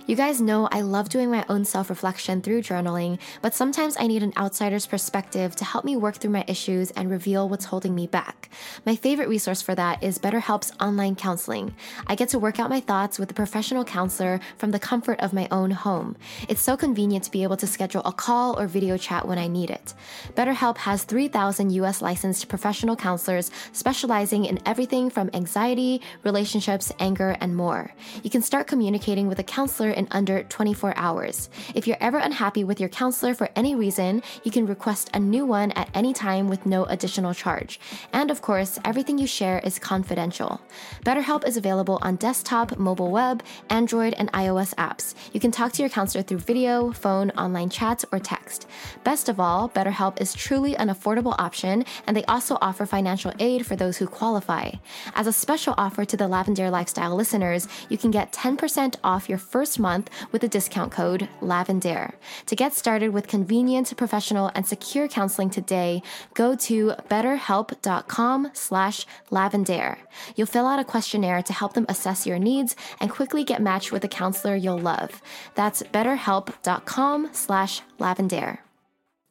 You 0.06 0.16
guys 0.16 0.40
know 0.40 0.68
I 0.72 0.80
love 0.80 1.08
doing 1.08 1.30
my 1.30 1.44
own 1.48 1.64
self 1.64 1.88
reflection 1.88 2.42
through 2.42 2.62
journaling, 2.62 3.20
but 3.42 3.54
sometimes 3.54 3.96
I 3.98 4.08
need 4.08 4.24
an 4.24 4.32
outsider's 4.36 4.86
perspective 4.86 5.54
to 5.56 5.64
help 5.64 5.84
me 5.84 5.96
work 5.96 6.16
through 6.16 6.32
my 6.32 6.44
issues 6.48 6.90
and 6.92 7.08
reveal 7.08 7.48
what's 7.48 7.66
holding 7.66 7.94
me 7.94 8.08
back. 8.08 8.50
My 8.84 8.96
favorite 8.96 9.28
resource 9.28 9.62
for 9.62 9.76
that 9.76 10.02
is 10.02 10.18
BetterHelp's 10.18 10.72
online 10.80 11.14
counseling. 11.14 11.74
I 12.08 12.16
get 12.16 12.30
to 12.30 12.40
work 12.40 12.58
out 12.58 12.70
my 12.70 12.80
thoughts 12.80 13.20
with 13.20 13.30
a 13.30 13.34
professional 13.34 13.84
counselor 13.84 14.40
from 14.58 14.72
the 14.72 14.80
comfort 14.80 15.20
of 15.20 15.32
my 15.32 15.46
own 15.52 15.70
home. 15.70 16.16
It's 16.48 16.62
so 16.62 16.76
convenient 16.76 17.24
to 17.24 17.30
be 17.30 17.44
able 17.44 17.56
to 17.58 17.66
schedule 17.68 18.02
a 18.04 18.12
call 18.12 18.58
or 18.58 18.66
video 18.66 18.96
chat 18.96 19.28
when 19.28 19.38
I 19.38 19.46
need 19.46 19.70
it. 19.70 19.94
BetterHelp 20.34 20.78
has 20.78 21.04
3,000 21.04 21.70
US 21.70 22.02
licensed 22.02 22.48
professional 22.48 22.96
counselors 22.96 23.52
specializing 23.72 24.44
in 24.46 24.58
everything 24.66 25.08
from 25.08 25.30
anxiety, 25.34 26.00
relationships, 26.24 26.92
anger, 26.98 27.19
anger, 27.20 27.36
and 27.40 27.54
more. 27.54 27.92
You 28.22 28.30
can 28.30 28.42
start 28.42 28.66
communicating 28.66 29.28
with 29.28 29.38
a 29.38 29.42
counselor 29.42 29.90
in 29.90 30.08
under 30.10 30.42
24 30.44 30.94
hours. 30.96 31.50
If 31.74 31.86
you're 31.86 31.96
ever 32.00 32.18
unhappy 32.18 32.64
with 32.64 32.80
your 32.80 32.88
counselor 32.88 33.34
for 33.34 33.48
any 33.54 33.74
reason, 33.74 34.22
you 34.44 34.50
can 34.50 34.66
request 34.66 35.10
a 35.12 35.20
new 35.20 35.44
one 35.44 35.72
at 35.72 35.90
any 35.94 36.12
time 36.12 36.48
with 36.48 36.66
no 36.66 36.84
additional 36.84 37.34
charge. 37.34 37.78
And 38.12 38.30
of 38.30 38.40
course, 38.40 38.78
everything 38.84 39.18
you 39.18 39.26
share 39.26 39.60
is 39.64 39.78
confidential. 39.78 40.60
BetterHelp 41.04 41.46
is 41.46 41.56
available 41.56 41.98
on 42.02 42.16
desktop, 42.16 42.78
mobile 42.78 43.10
web, 43.10 43.42
Android, 43.68 44.14
and 44.14 44.32
iOS 44.32 44.74
apps. 44.76 45.14
You 45.32 45.40
can 45.40 45.50
talk 45.50 45.72
to 45.72 45.82
your 45.82 45.90
counselor 45.90 46.22
through 46.24 46.38
video, 46.38 46.92
phone, 46.92 47.30
online 47.32 47.68
chats, 47.68 48.04
or 48.12 48.18
text. 48.18 48.66
Best 49.04 49.28
of 49.28 49.38
all, 49.38 49.68
BetterHelp 49.68 50.20
is 50.20 50.32
truly 50.32 50.74
an 50.76 50.88
affordable 50.88 51.34
option, 51.38 51.84
and 52.06 52.16
they 52.16 52.24
also 52.24 52.56
offer 52.60 52.86
financial 52.86 53.32
aid 53.38 53.66
for 53.66 53.76
those 53.76 53.98
who 53.98 54.06
qualify. 54.06 54.70
As 55.14 55.26
a 55.26 55.32
special 55.32 55.74
offer 55.76 56.04
to 56.04 56.16
the 56.16 56.28
Lavendaire 56.28 56.70
Lifestyle 56.70 57.09
listeners, 57.14 57.68
you 57.88 57.98
can 57.98 58.10
get 58.10 58.32
10% 58.32 58.96
off 59.02 59.28
your 59.28 59.38
first 59.38 59.78
month 59.78 60.10
with 60.32 60.42
the 60.42 60.48
discount 60.48 60.92
code 60.92 61.28
LAVENDER. 61.40 62.14
To 62.46 62.56
get 62.56 62.74
started 62.74 63.10
with 63.10 63.28
convenient, 63.28 63.96
professional, 63.96 64.50
and 64.54 64.66
secure 64.66 65.08
counseling 65.08 65.50
today, 65.50 66.02
go 66.34 66.54
to 66.56 66.92
betterhelp.com 67.08 68.50
slash 68.52 69.06
lavendaire. 69.30 69.98
You'll 70.36 70.46
fill 70.46 70.66
out 70.66 70.78
a 70.78 70.84
questionnaire 70.84 71.42
to 71.42 71.52
help 71.52 71.74
them 71.74 71.86
assess 71.88 72.26
your 72.26 72.38
needs 72.38 72.76
and 73.00 73.10
quickly 73.10 73.44
get 73.44 73.62
matched 73.62 73.92
with 73.92 74.04
a 74.04 74.08
counselor 74.08 74.56
you'll 74.56 74.78
love. 74.78 75.22
That's 75.54 75.82
betterhelp.com 75.82 77.30
slash 77.32 77.82
lavendaire. 77.98 78.58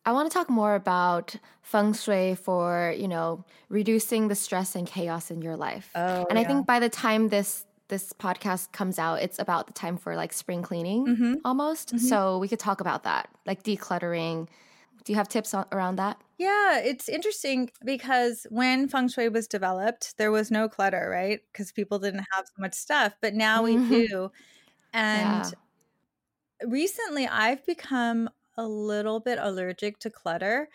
I 0.05 0.11
want 0.11 0.31
to 0.31 0.33
talk 0.33 0.49
more 0.49 0.75
about 0.75 1.35
feng 1.61 1.93
shui 1.93 2.35
for, 2.35 2.95
you 2.97 3.07
know, 3.07 3.45
reducing 3.69 4.27
the 4.27 4.35
stress 4.35 4.75
and 4.75 4.87
chaos 4.87 5.29
in 5.29 5.41
your 5.41 5.55
life. 5.55 5.91
Oh, 5.93 6.25
and 6.29 6.37
yeah. 6.37 6.43
I 6.43 6.43
think 6.45 6.65
by 6.65 6.79
the 6.79 6.89
time 6.89 7.29
this 7.29 7.65
this 7.89 8.13
podcast 8.13 8.71
comes 8.71 8.97
out, 8.97 9.21
it's 9.21 9.39
about 9.39 9.67
the 9.67 9.73
time 9.73 9.97
for 9.97 10.15
like 10.15 10.31
spring 10.31 10.61
cleaning 10.61 11.05
mm-hmm. 11.05 11.33
almost. 11.43 11.89
Mm-hmm. 11.89 12.05
So 12.05 12.37
we 12.37 12.47
could 12.47 12.59
talk 12.59 12.81
about 12.81 13.03
that, 13.03 13.29
like 13.45 13.63
decluttering. 13.63 14.47
Do 15.03 15.11
you 15.11 15.17
have 15.17 15.27
tips 15.27 15.53
on, 15.53 15.65
around 15.71 15.97
that? 15.97 16.21
Yeah, 16.37 16.79
it's 16.79 17.09
interesting 17.09 17.69
because 17.83 18.47
when 18.49 18.87
feng 18.87 19.09
shui 19.09 19.29
was 19.29 19.47
developed, 19.47 20.17
there 20.17 20.31
was 20.31 20.51
no 20.51 20.69
clutter, 20.69 21.09
right? 21.11 21.41
Because 21.51 21.71
people 21.71 21.99
didn't 21.99 22.25
have 22.31 22.45
so 22.45 22.53
much 22.59 22.73
stuff, 22.73 23.13
but 23.21 23.33
now 23.33 23.63
we 23.63 23.75
mm-hmm. 23.75 23.89
do. 23.89 24.31
And 24.93 25.45
yeah. 25.45 25.51
recently 26.67 27.27
I've 27.27 27.65
become 27.65 28.29
a 28.57 28.67
little 28.67 29.19
bit 29.19 29.39
allergic 29.41 29.99
to 29.99 30.09
clutter 30.09 30.69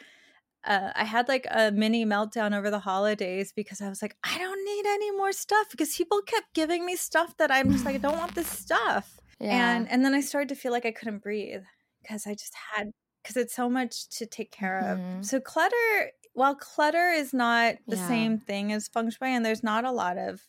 uh, 0.67 0.91
I 0.95 1.05
had 1.05 1.29
like 1.29 1.47
a 1.51 1.71
mini 1.71 2.07
meltdown 2.07 2.57
over 2.57 2.71
the 2.71 2.79
holidays 2.79 3.53
because 3.53 3.81
I 3.81 3.89
was 3.89 4.01
like, 4.01 4.17
I 4.25 4.39
don't 4.39 4.65
need 4.65 4.87
any 4.87 5.11
more 5.11 5.33
stuff 5.33 5.67
because 5.71 5.95
people 5.95 6.23
kept 6.23 6.55
giving 6.55 6.87
me 6.87 6.97
stuff 6.97 7.37
that 7.37 7.51
I'm 7.51 7.71
just 7.71 7.85
like, 7.85 7.97
I 7.97 7.99
don't 7.99 8.17
want 8.17 8.35
this 8.35 8.49
stuff. 8.65 9.21
Yeah. 9.41 9.77
And 9.77 9.91
and 9.91 10.05
then 10.05 10.15
I 10.15 10.21
started 10.21 10.49
to 10.51 10.55
feel 10.55 10.73
like 10.73 10.87
I 10.87 10.93
couldn't 10.93 11.23
breathe 11.23 11.65
because 12.03 12.27
I 12.27 12.35
just 12.35 12.55
had 12.75 12.93
because 13.23 13.37
it's 13.37 13.55
so 13.55 13.69
much 13.69 14.09
to 14.19 14.27
take 14.27 14.51
care 14.51 14.83
mm-hmm. 14.85 15.19
of. 15.21 15.27
So 15.27 15.41
clutter, 15.41 16.11
while 16.35 16.55
clutter 16.55 17.11
is 17.11 17.33
not 17.33 17.77
the 17.87 17.97
yeah. 17.97 18.09
same 18.09 18.39
thing 18.39 18.73
as 18.73 18.89
feng 18.89 19.11
shui, 19.11 19.35
and 19.35 19.45
there's 19.45 19.63
not 19.63 19.85
a 19.85 19.91
lot 19.91 20.19
of 20.19 20.43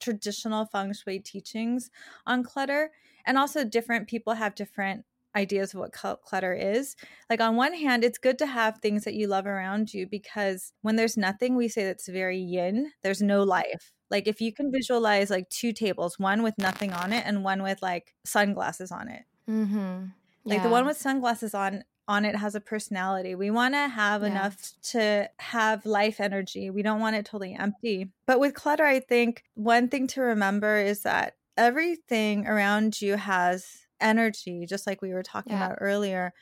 traditional 0.00 0.66
feng 0.66 0.92
shui 0.92 1.18
teachings 1.18 1.90
on 2.26 2.42
clutter, 2.42 2.90
and 3.24 3.38
also 3.38 3.64
different 3.64 4.08
people 4.08 4.34
have 4.34 4.54
different 4.54 5.04
ideas 5.36 5.74
of 5.74 5.80
what 5.80 5.92
clutter 5.92 6.52
is. 6.52 6.96
Like, 7.28 7.40
on 7.40 7.56
one 7.56 7.74
hand, 7.74 8.04
it's 8.04 8.18
good 8.18 8.38
to 8.38 8.46
have 8.46 8.78
things 8.78 9.04
that 9.04 9.14
you 9.14 9.26
love 9.26 9.46
around 9.46 9.92
you 9.92 10.06
because 10.06 10.72
when 10.82 10.96
there's 10.96 11.16
nothing, 11.16 11.56
we 11.56 11.68
say 11.68 11.84
that's 11.84 12.08
very 12.08 12.38
yin, 12.38 12.92
there's 13.02 13.22
no 13.22 13.42
life. 13.42 13.92
Like, 14.10 14.28
if 14.28 14.40
you 14.40 14.52
can 14.52 14.70
visualize 14.70 15.30
like 15.30 15.48
two 15.48 15.72
tables, 15.72 16.18
one 16.18 16.42
with 16.42 16.54
nothing 16.58 16.92
on 16.92 17.12
it 17.12 17.24
and 17.26 17.44
one 17.44 17.62
with 17.62 17.82
like 17.82 18.14
sunglasses 18.24 18.92
on 18.92 19.08
it. 19.08 19.22
Mm-hmm. 19.48 20.04
Yeah. 20.44 20.54
Like, 20.54 20.62
the 20.62 20.68
one 20.68 20.86
with 20.86 20.96
sunglasses 20.96 21.54
on 21.54 21.84
on 22.06 22.24
it 22.24 22.36
has 22.36 22.54
a 22.54 22.60
personality. 22.60 23.34
We 23.34 23.50
want 23.50 23.74
to 23.74 23.88
have 23.88 24.22
yeah. 24.22 24.28
enough 24.28 24.72
to 24.90 25.30
have 25.38 25.86
life 25.86 26.20
energy. 26.20 26.70
We 26.70 26.82
don't 26.82 27.00
want 27.00 27.16
it 27.16 27.24
totally 27.24 27.54
empty. 27.54 28.10
But 28.26 28.40
with 28.40 28.54
clutter, 28.54 28.84
I 28.84 29.00
think 29.00 29.42
one 29.54 29.88
thing 29.88 30.06
to 30.08 30.20
remember 30.20 30.76
is 30.76 31.02
that 31.02 31.36
everything 31.56 32.46
around 32.46 33.00
you 33.00 33.16
has 33.16 33.83
energy, 34.04 34.66
just 34.66 34.86
like 34.86 35.02
we 35.02 35.12
were 35.12 35.22
talking 35.22 35.54
yeah. 35.54 35.66
about 35.66 35.78
earlier. 35.80 36.32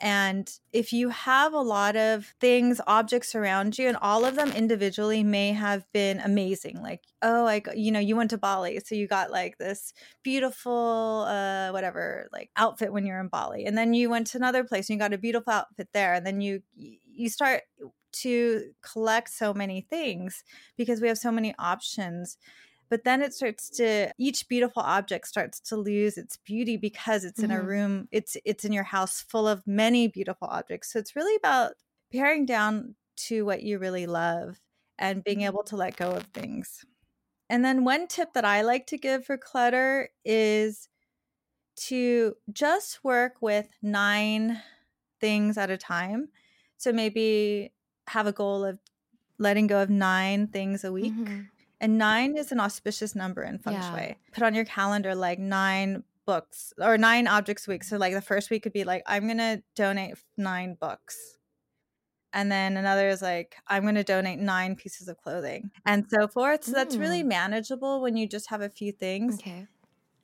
And 0.00 0.48
if 0.72 0.92
you 0.92 1.08
have 1.08 1.52
a 1.52 1.60
lot 1.60 1.96
of 1.96 2.32
things, 2.40 2.80
objects 2.86 3.34
around 3.34 3.76
you, 3.76 3.88
and 3.88 3.96
all 4.00 4.24
of 4.24 4.36
them 4.36 4.52
individually 4.52 5.24
may 5.24 5.52
have 5.52 5.84
been 5.92 6.20
amazing, 6.20 6.80
like, 6.80 7.02
oh, 7.20 7.42
like, 7.42 7.68
you 7.74 7.90
know, 7.90 7.98
you 7.98 8.14
went 8.14 8.30
to 8.30 8.38
Bali, 8.38 8.78
so 8.84 8.94
you 8.94 9.08
got 9.08 9.32
like 9.32 9.58
this 9.58 9.92
beautiful, 10.22 11.24
uh, 11.26 11.70
whatever, 11.70 12.28
like 12.32 12.50
outfit 12.56 12.92
when 12.92 13.06
you're 13.06 13.18
in 13.18 13.26
Bali. 13.26 13.64
And 13.64 13.76
then 13.76 13.92
you 13.92 14.08
went 14.08 14.28
to 14.28 14.38
another 14.38 14.62
place 14.62 14.88
and 14.88 14.94
you 14.94 15.00
got 15.00 15.12
a 15.12 15.18
beautiful 15.18 15.52
outfit 15.52 15.88
there. 15.92 16.14
And 16.14 16.24
then 16.24 16.40
you, 16.40 16.62
you 16.76 17.28
start 17.28 17.62
to 18.12 18.70
collect 18.82 19.30
so 19.30 19.52
many 19.52 19.80
things 19.80 20.44
because 20.76 21.00
we 21.00 21.08
have 21.08 21.18
so 21.18 21.32
many 21.32 21.54
options 21.58 22.38
but 22.88 23.04
then 23.04 23.22
it 23.22 23.34
starts 23.34 23.68
to 23.68 24.10
each 24.18 24.48
beautiful 24.48 24.82
object 24.82 25.26
starts 25.26 25.60
to 25.60 25.76
lose 25.76 26.16
its 26.16 26.36
beauty 26.38 26.76
because 26.76 27.24
it's 27.24 27.40
mm-hmm. 27.40 27.50
in 27.50 27.56
a 27.56 27.60
mm-hmm. 27.60 27.68
room 27.68 28.08
it's 28.10 28.36
it's 28.44 28.64
in 28.64 28.72
your 28.72 28.84
house 28.84 29.20
full 29.20 29.46
of 29.46 29.66
many 29.66 30.08
beautiful 30.08 30.48
objects. 30.48 30.92
So 30.92 30.98
it's 30.98 31.16
really 31.16 31.36
about 31.36 31.72
paring 32.12 32.46
down 32.46 32.94
to 33.16 33.44
what 33.44 33.62
you 33.62 33.78
really 33.78 34.06
love 34.06 34.60
and 34.98 35.24
being 35.24 35.42
able 35.42 35.62
to 35.64 35.76
let 35.76 35.96
go 35.96 36.12
of 36.12 36.24
things. 36.34 36.84
And 37.50 37.64
then 37.64 37.84
one 37.84 38.08
tip 38.08 38.32
that 38.34 38.44
i 38.44 38.62
like 38.62 38.86
to 38.88 38.98
give 38.98 39.24
for 39.24 39.36
clutter 39.36 40.10
is 40.24 40.88
to 41.76 42.34
just 42.52 43.04
work 43.04 43.34
with 43.40 43.68
nine 43.82 44.60
things 45.20 45.56
at 45.56 45.70
a 45.70 45.76
time. 45.76 46.28
So 46.76 46.92
maybe 46.92 47.72
have 48.08 48.26
a 48.26 48.32
goal 48.32 48.64
of 48.64 48.78
letting 49.38 49.66
go 49.66 49.82
of 49.82 49.90
nine 49.90 50.48
things 50.48 50.84
a 50.84 50.92
week. 50.92 51.12
Mm-hmm 51.12 51.40
And 51.80 51.96
nine 51.98 52.36
is 52.36 52.50
an 52.52 52.60
auspicious 52.60 53.14
number 53.14 53.42
in 53.42 53.58
feng 53.58 53.74
Yeah. 53.74 53.90
shui. 53.90 54.16
Put 54.32 54.42
on 54.42 54.54
your 54.54 54.64
calendar 54.64 55.14
like 55.14 55.38
nine 55.38 56.02
books 56.26 56.72
or 56.78 56.98
nine 56.98 57.26
objects 57.26 57.66
a 57.68 57.70
week. 57.70 57.84
So, 57.84 57.96
like 57.96 58.14
the 58.14 58.20
first 58.22 58.50
week 58.50 58.62
could 58.64 58.72
be 58.72 58.84
like, 58.84 59.02
I'm 59.06 59.26
going 59.26 59.38
to 59.38 59.62
donate 59.76 60.16
nine 60.36 60.74
books. 60.74 61.36
And 62.34 62.52
then 62.52 62.76
another 62.76 63.08
is 63.08 63.22
like, 63.22 63.56
I'm 63.68 63.82
going 63.84 63.94
to 63.94 64.04
donate 64.04 64.38
nine 64.38 64.76
pieces 64.76 65.08
of 65.08 65.16
clothing 65.18 65.70
and 65.86 66.04
so 66.10 66.28
forth. 66.28 66.64
So, 66.64 66.72
that's 66.72 66.96
really 66.96 67.22
Mm. 67.22 67.28
manageable 67.28 68.00
when 68.02 68.16
you 68.16 68.26
just 68.28 68.50
have 68.50 68.60
a 68.60 68.68
few 68.68 68.92
things. 68.92 69.34
Okay. 69.36 69.66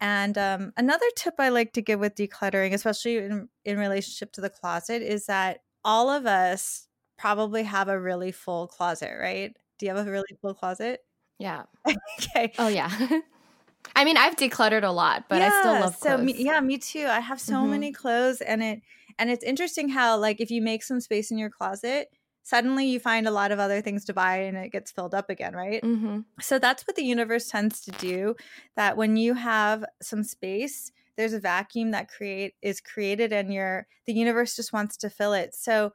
And 0.01 0.37
um, 0.37 0.73
another 0.77 1.07
tip 1.17 1.35
I 1.39 1.49
like 1.49 1.73
to 1.75 1.83
give 1.83 2.01
with 2.01 2.15
decluttering, 2.17 2.75
especially 2.75 3.17
in, 3.19 3.49
in 3.65 3.79
relationship 3.79 4.33
to 4.33 4.41
the 4.43 4.51
closet, 4.51 5.01
is 5.03 5.27
that 5.27 5.63
all 5.85 6.11
of 6.11 6.27
us 6.27 6.89
probably 7.17 7.63
have 7.63 7.89
a 7.89 7.99
really 7.99 8.33
full 8.33 8.67
closet, 8.67 9.13
right? 9.19 9.57
Do 9.79 9.87
you 9.87 9.95
have 9.95 10.07
a 10.07 10.11
really 10.11 10.37
full 10.43 10.53
closet? 10.55 11.01
Yeah. 11.39 11.65
okay. 12.21 12.53
Oh 12.59 12.69
yeah. 12.69 12.91
I 13.97 14.05
mean, 14.05 14.17
I've 14.17 14.37
decluttered 14.37 14.85
a 14.85 14.91
lot, 14.93 15.29
but 15.29 15.43
I 15.43 15.51
still 15.51 15.77
love 15.77 16.01
so 16.01 16.01
clothes. 16.01 16.19
me, 16.19 16.35
yeah, 16.45 16.61
me 16.61 16.79
too. 16.79 17.07
I 17.07 17.21
have 17.21 17.41
so 17.41 17.67
Mhm. 17.67 17.67
many 17.67 17.93
clothes, 17.93 18.41
and 18.41 18.63
it 18.63 18.83
and 19.19 19.31
it's 19.31 19.45
interesting 19.45 19.89
how 19.89 20.17
like 20.19 20.41
if 20.41 20.51
you 20.51 20.63
make 20.63 20.83
some 20.83 21.01
space 21.01 21.31
in 21.31 21.39
your 21.39 21.51
closet, 21.51 22.09
suddenly 22.43 22.87
you 22.87 23.01
find 23.01 23.27
a 23.27 23.31
lot 23.31 23.53
of 23.53 23.59
other 23.59 23.81
things 23.81 24.05
to 24.07 24.15
buy, 24.15 24.39
and 24.39 24.57
it 24.57 24.71
gets 24.73 24.91
filled 24.93 25.15
up 25.15 25.31
again, 25.31 25.55
right? 25.55 25.85
Mm-hmm. 25.85 26.21
So 26.41 26.59
that's 26.59 26.87
what 26.87 26.97
the 26.97 27.05
universe 27.05 27.49
tends 27.49 27.81
to 27.83 27.93
do. 27.93 28.37
That 28.77 28.97
when 28.97 29.17
you 29.17 29.35
have 29.35 29.85
some 30.03 30.25
space, 30.25 30.93
there's 31.17 31.35
a 31.35 31.41
vacuum 31.41 31.93
that 31.93 32.09
create 32.11 32.55
is 32.63 32.81
created, 32.81 33.33
and 33.33 33.53
your 33.53 33.87
the 34.07 34.15
universe 34.15 34.57
just 34.57 34.73
wants 34.73 34.97
to 34.99 35.11
fill 35.11 35.35
it. 35.35 35.55
So 35.55 35.93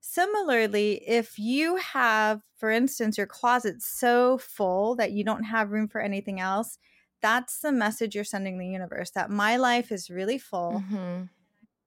similarly, 0.00 1.02
if 1.06 1.38
you 1.38 1.76
have, 1.76 2.42
for 2.56 2.70
instance, 2.70 3.16
your 3.18 3.26
closet 3.26 3.82
so 3.82 4.38
full 4.38 4.96
that 4.96 5.12
you 5.12 5.24
don't 5.24 5.44
have 5.44 5.70
room 5.70 5.88
for 5.88 6.00
anything 6.00 6.40
else, 6.40 6.78
that's 7.22 7.60
the 7.60 7.72
message 7.72 8.14
you're 8.14 8.24
sending 8.24 8.58
the 8.58 8.66
universe 8.66 9.10
that 9.10 9.30
my 9.30 9.56
life 9.56 9.92
is 9.92 10.10
really 10.10 10.38
full 10.38 10.82
Mm-hmm. 10.90 11.24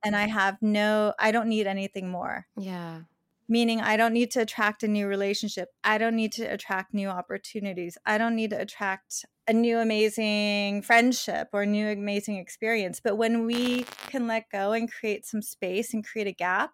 and 0.05 0.15
I 0.15 0.27
have 0.27 0.61
no, 0.61 1.13
I 1.19 1.31
don't 1.31 1.47
need 1.49 1.65
anything 1.67 2.09
more 2.09 2.45
Yeah. 2.57 3.01
meaning 3.47 3.81
I 3.81 3.97
don't 3.97 4.13
need 4.13 4.31
to 4.31 4.41
attract 4.41 4.83
a 4.83 4.87
new 4.87 5.07
relationship. 5.07 5.69
I 5.83 5.97
don't 5.97 6.15
need 6.15 6.31
to 6.33 6.43
attract 6.43 6.93
new 6.93 7.07
opportunities. 7.09 7.97
I 8.05 8.17
don't 8.17 8.35
need 8.35 8.51
to 8.51 8.59
attract 8.61 9.25
a 9.47 9.53
new 9.53 9.79
amazing 9.79 10.81
friendship 10.83 11.49
or 11.51 11.65
new 11.65 11.87
amazing 11.89 12.37
experience. 12.37 13.01
But 13.03 13.17
when 13.17 13.45
we 13.45 13.83
can 14.07 14.27
let 14.27 14.49
go 14.51 14.71
and 14.71 14.89
create 14.91 15.25
some 15.25 15.41
space 15.41 15.93
and 15.93 16.05
create 16.05 16.27
a 16.27 16.31
gap, 16.31 16.71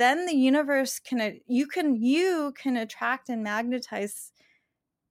then 0.00 0.26
the 0.26 0.34
universe 0.34 0.98
can 0.98 1.40
you 1.46 1.66
can 1.66 1.94
you 1.94 2.52
can 2.56 2.76
attract 2.76 3.28
and 3.28 3.42
magnetize 3.44 4.32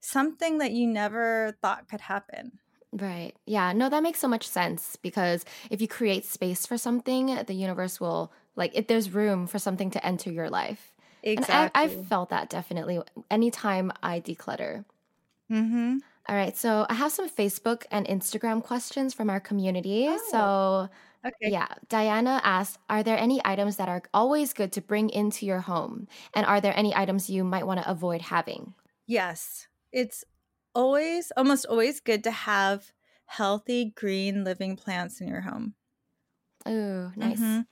something 0.02 0.58
that 0.58 0.72
you 0.72 0.88
never 0.88 1.56
thought 1.62 1.88
could 1.88 2.02
happen. 2.02 2.60
Right. 2.92 3.34
Yeah. 3.46 3.72
No, 3.74 3.88
that 3.90 4.02
makes 4.02 4.20
so 4.20 4.28
much 4.28 4.48
sense 4.48 4.96
because 4.96 5.46
if 5.70 5.80
you 5.80 5.88
create 5.88 6.26
space 6.26 6.66
for 6.66 6.78
something, 6.78 7.28
the 7.46 7.54
universe 7.54 8.00
will 8.00 8.32
like 8.56 8.72
if 8.74 8.88
there's 8.88 9.12
room 9.12 9.46
for 9.46 9.60
something 9.60 9.92
to 9.92 10.06
enter 10.06 10.32
your 10.32 10.50
life. 10.50 10.92
Exactly. 11.22 11.54
And 11.54 11.72
I, 11.76 11.84
I've 11.84 12.08
felt 12.08 12.30
that 12.30 12.50
definitely 12.50 13.00
anytime 13.30 13.92
I 14.02 14.20
declutter. 14.20 14.86
mm-hmm. 15.52 15.98
All 16.28 16.36
right. 16.36 16.56
So 16.56 16.86
I 16.90 16.94
have 16.94 17.12
some 17.12 17.30
Facebook 17.30 17.86
and 17.92 18.08
Instagram 18.08 18.64
questions 18.64 19.14
from 19.14 19.30
our 19.30 19.40
community. 19.40 20.06
Oh. 20.08 20.20
So 20.32 20.90
Okay. 21.26 21.52
yeah, 21.52 21.68
Diana 21.90 22.40
asked, 22.44 22.80
are 22.90 23.04
there 23.04 23.18
any 23.18 23.42
items 23.44 23.78
that 23.78 23.90
are 23.90 24.04
always 24.14 24.54
good 24.54 24.72
to 24.74 24.82
bring 24.82 25.10
into 25.10 25.46
your 25.46 25.62
home? 25.62 26.08
And 26.34 26.46
are 26.46 26.62
there 26.62 26.78
any 26.78 26.96
items 26.96 27.30
you 27.30 27.44
might 27.44 27.68
want 27.68 27.82
to 27.82 27.90
avoid 27.90 28.22
having? 28.22 28.74
Yes. 29.08 29.68
It's 29.92 30.24
always, 30.76 31.32
almost 31.36 31.66
always 31.66 32.00
good 32.00 32.24
to 32.26 32.32
have 32.32 32.92
healthy 33.26 33.92
green 33.96 34.44
living 34.44 34.76
plants 34.78 35.22
in 35.22 35.28
your 35.28 35.42
home. 35.42 35.76
Oh, 36.66 37.12
nice. 37.16 37.40
Mhm. 37.40 37.66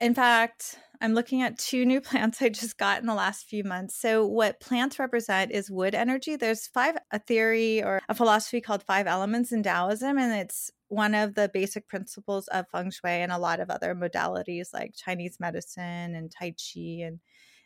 In 0.00 0.14
fact, 0.14 0.78
I'm 1.00 1.14
looking 1.14 1.42
at 1.42 1.58
two 1.58 1.84
new 1.86 2.00
plants 2.02 2.42
I 2.42 2.50
just 2.50 2.78
got 2.78 3.00
in 3.00 3.06
the 3.06 3.14
last 3.14 3.46
few 3.48 3.64
months. 3.64 3.96
So, 3.96 4.26
what 4.26 4.60
plants 4.60 4.98
represent 4.98 5.52
is 5.52 5.70
wood 5.70 5.94
energy. 5.94 6.36
There's 6.36 6.66
five, 6.68 6.96
a 7.12 7.18
theory 7.18 7.82
or 7.82 8.00
a 8.08 8.14
philosophy 8.14 8.60
called 8.60 8.82
five 8.84 9.06
elements 9.06 9.52
in 9.52 9.62
Taoism, 9.62 10.18
and 10.18 10.34
it's 10.34 10.70
one 10.88 11.14
of 11.14 11.34
the 11.34 11.50
basic 11.52 11.88
principles 11.88 12.48
of 12.48 12.66
feng 12.70 12.90
shui 12.90 13.10
and 13.10 13.32
a 13.32 13.38
lot 13.38 13.60
of 13.60 13.70
other 13.70 13.94
modalities 13.94 14.72
like 14.72 14.94
Chinese 14.94 15.38
medicine 15.40 16.14
and 16.14 16.30
Tai 16.30 16.52
Chi 16.52 17.02
and, 17.02 17.20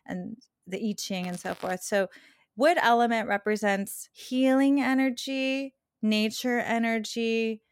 and 0.07 0.37
the 0.67 0.79
I 0.79 0.95
Ching 0.97 1.27
and 1.27 1.39
so 1.39 1.55
forth. 1.55 1.83
So, 1.83 2.09
wood 2.57 2.79
element 2.81 3.29
represents 3.29 4.09
healing 4.13 4.81
energy, 4.81 5.75
nature 6.03 6.61
energy, 6.61 7.63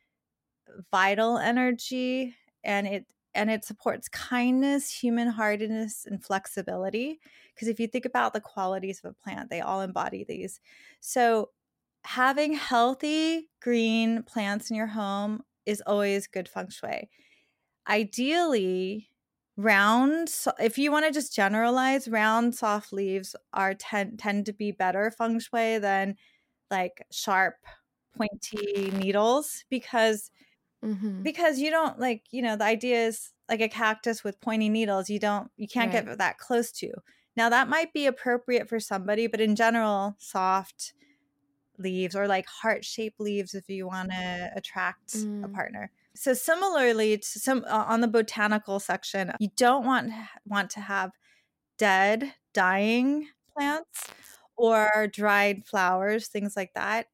vital 0.90 1.38
energy, 1.38 2.34
and 2.64 2.86
it 2.86 3.06
and 3.34 3.50
it 3.50 3.64
supports 3.64 4.08
kindness, 4.08 4.90
human 4.90 5.28
heartedness, 5.28 6.06
and 6.06 6.24
flexibility. 6.24 7.20
Because 7.54 7.68
if 7.68 7.78
you 7.78 7.86
think 7.86 8.04
about 8.04 8.32
the 8.32 8.40
qualities 8.40 9.00
of 9.04 9.10
a 9.10 9.22
plant, 9.22 9.50
they 9.50 9.60
all 9.60 9.80
embody 9.80 10.24
these. 10.24 10.60
So, 11.00 11.50
having 12.08 12.54
healthy 12.54 13.50
green 13.60 14.22
plants 14.24 14.70
in 14.70 14.76
your 14.76 14.86
home 14.88 15.42
is 15.66 15.82
always 15.86 16.26
good 16.26 16.48
feng 16.48 16.68
shui. 16.70 17.08
Ideally, 17.88 19.10
round, 19.56 20.28
so- 20.28 20.52
if 20.60 20.78
you 20.78 20.92
want 20.92 21.06
to 21.06 21.12
just 21.12 21.34
generalize, 21.34 22.08
round 22.08 22.54
soft 22.54 22.92
leaves 22.92 23.34
are 23.52 23.74
tend 23.74 24.18
tend 24.18 24.46
to 24.46 24.52
be 24.52 24.72
better 24.72 25.10
feng 25.10 25.40
shui 25.40 25.78
than 25.78 26.16
like 26.70 27.06
sharp, 27.12 27.56
pointy 28.16 28.90
needles 28.92 29.64
because 29.70 30.30
Mm-hmm. 30.84 31.22
because 31.22 31.58
you 31.58 31.70
don't 31.70 31.98
like 31.98 32.24
you 32.30 32.42
know 32.42 32.56
the 32.56 32.64
idea 32.64 33.06
is 33.06 33.32
like 33.48 33.60
a 33.60 33.68
cactus 33.68 34.22
with 34.22 34.40
pointy 34.40 34.68
needles 34.68 35.10
you 35.10 35.18
don't 35.18 35.50
you 35.56 35.66
can't 35.68 35.90
Right. 35.90 36.04
get 36.06 36.18
that 36.18 36.38
close 36.38 36.70
to 36.72 36.92
now 37.36 37.48
that 37.48 37.68
might 37.68 37.92
be 37.92 38.06
appropriate 38.06 38.68
for 38.68 38.78
somebody 38.80 39.26
but 39.26 39.40
in 39.40 39.56
general 39.56 40.14
soft 40.18 40.92
leaves 41.78 42.14
or 42.16 42.26
like 42.26 42.46
heart-shaped 42.46 43.20
leaves 43.20 43.54
if 43.54 43.68
you 43.68 43.86
want 43.86 44.10
to 44.10 44.50
attract 44.56 45.14
a 45.14 45.18
Mm. 45.18 45.52
partner. 45.54 45.90
So 46.14 46.34
similarly 46.34 47.18
to 47.18 47.38
some 47.38 47.64
uh, 47.68 47.84
on 47.86 48.00
the 48.00 48.08
botanical 48.08 48.80
section 48.80 49.32
you 49.38 49.48
don't 49.56 49.84
want 49.84 50.12
want 50.44 50.70
to 50.70 50.80
have 50.80 51.12
dead 51.78 52.34
dying 52.52 53.28
plants 53.56 54.08
or 54.56 55.08
dried 55.12 55.64
flowers 55.64 56.26
things 56.28 56.56
like 56.56 56.74
that. 56.74 57.06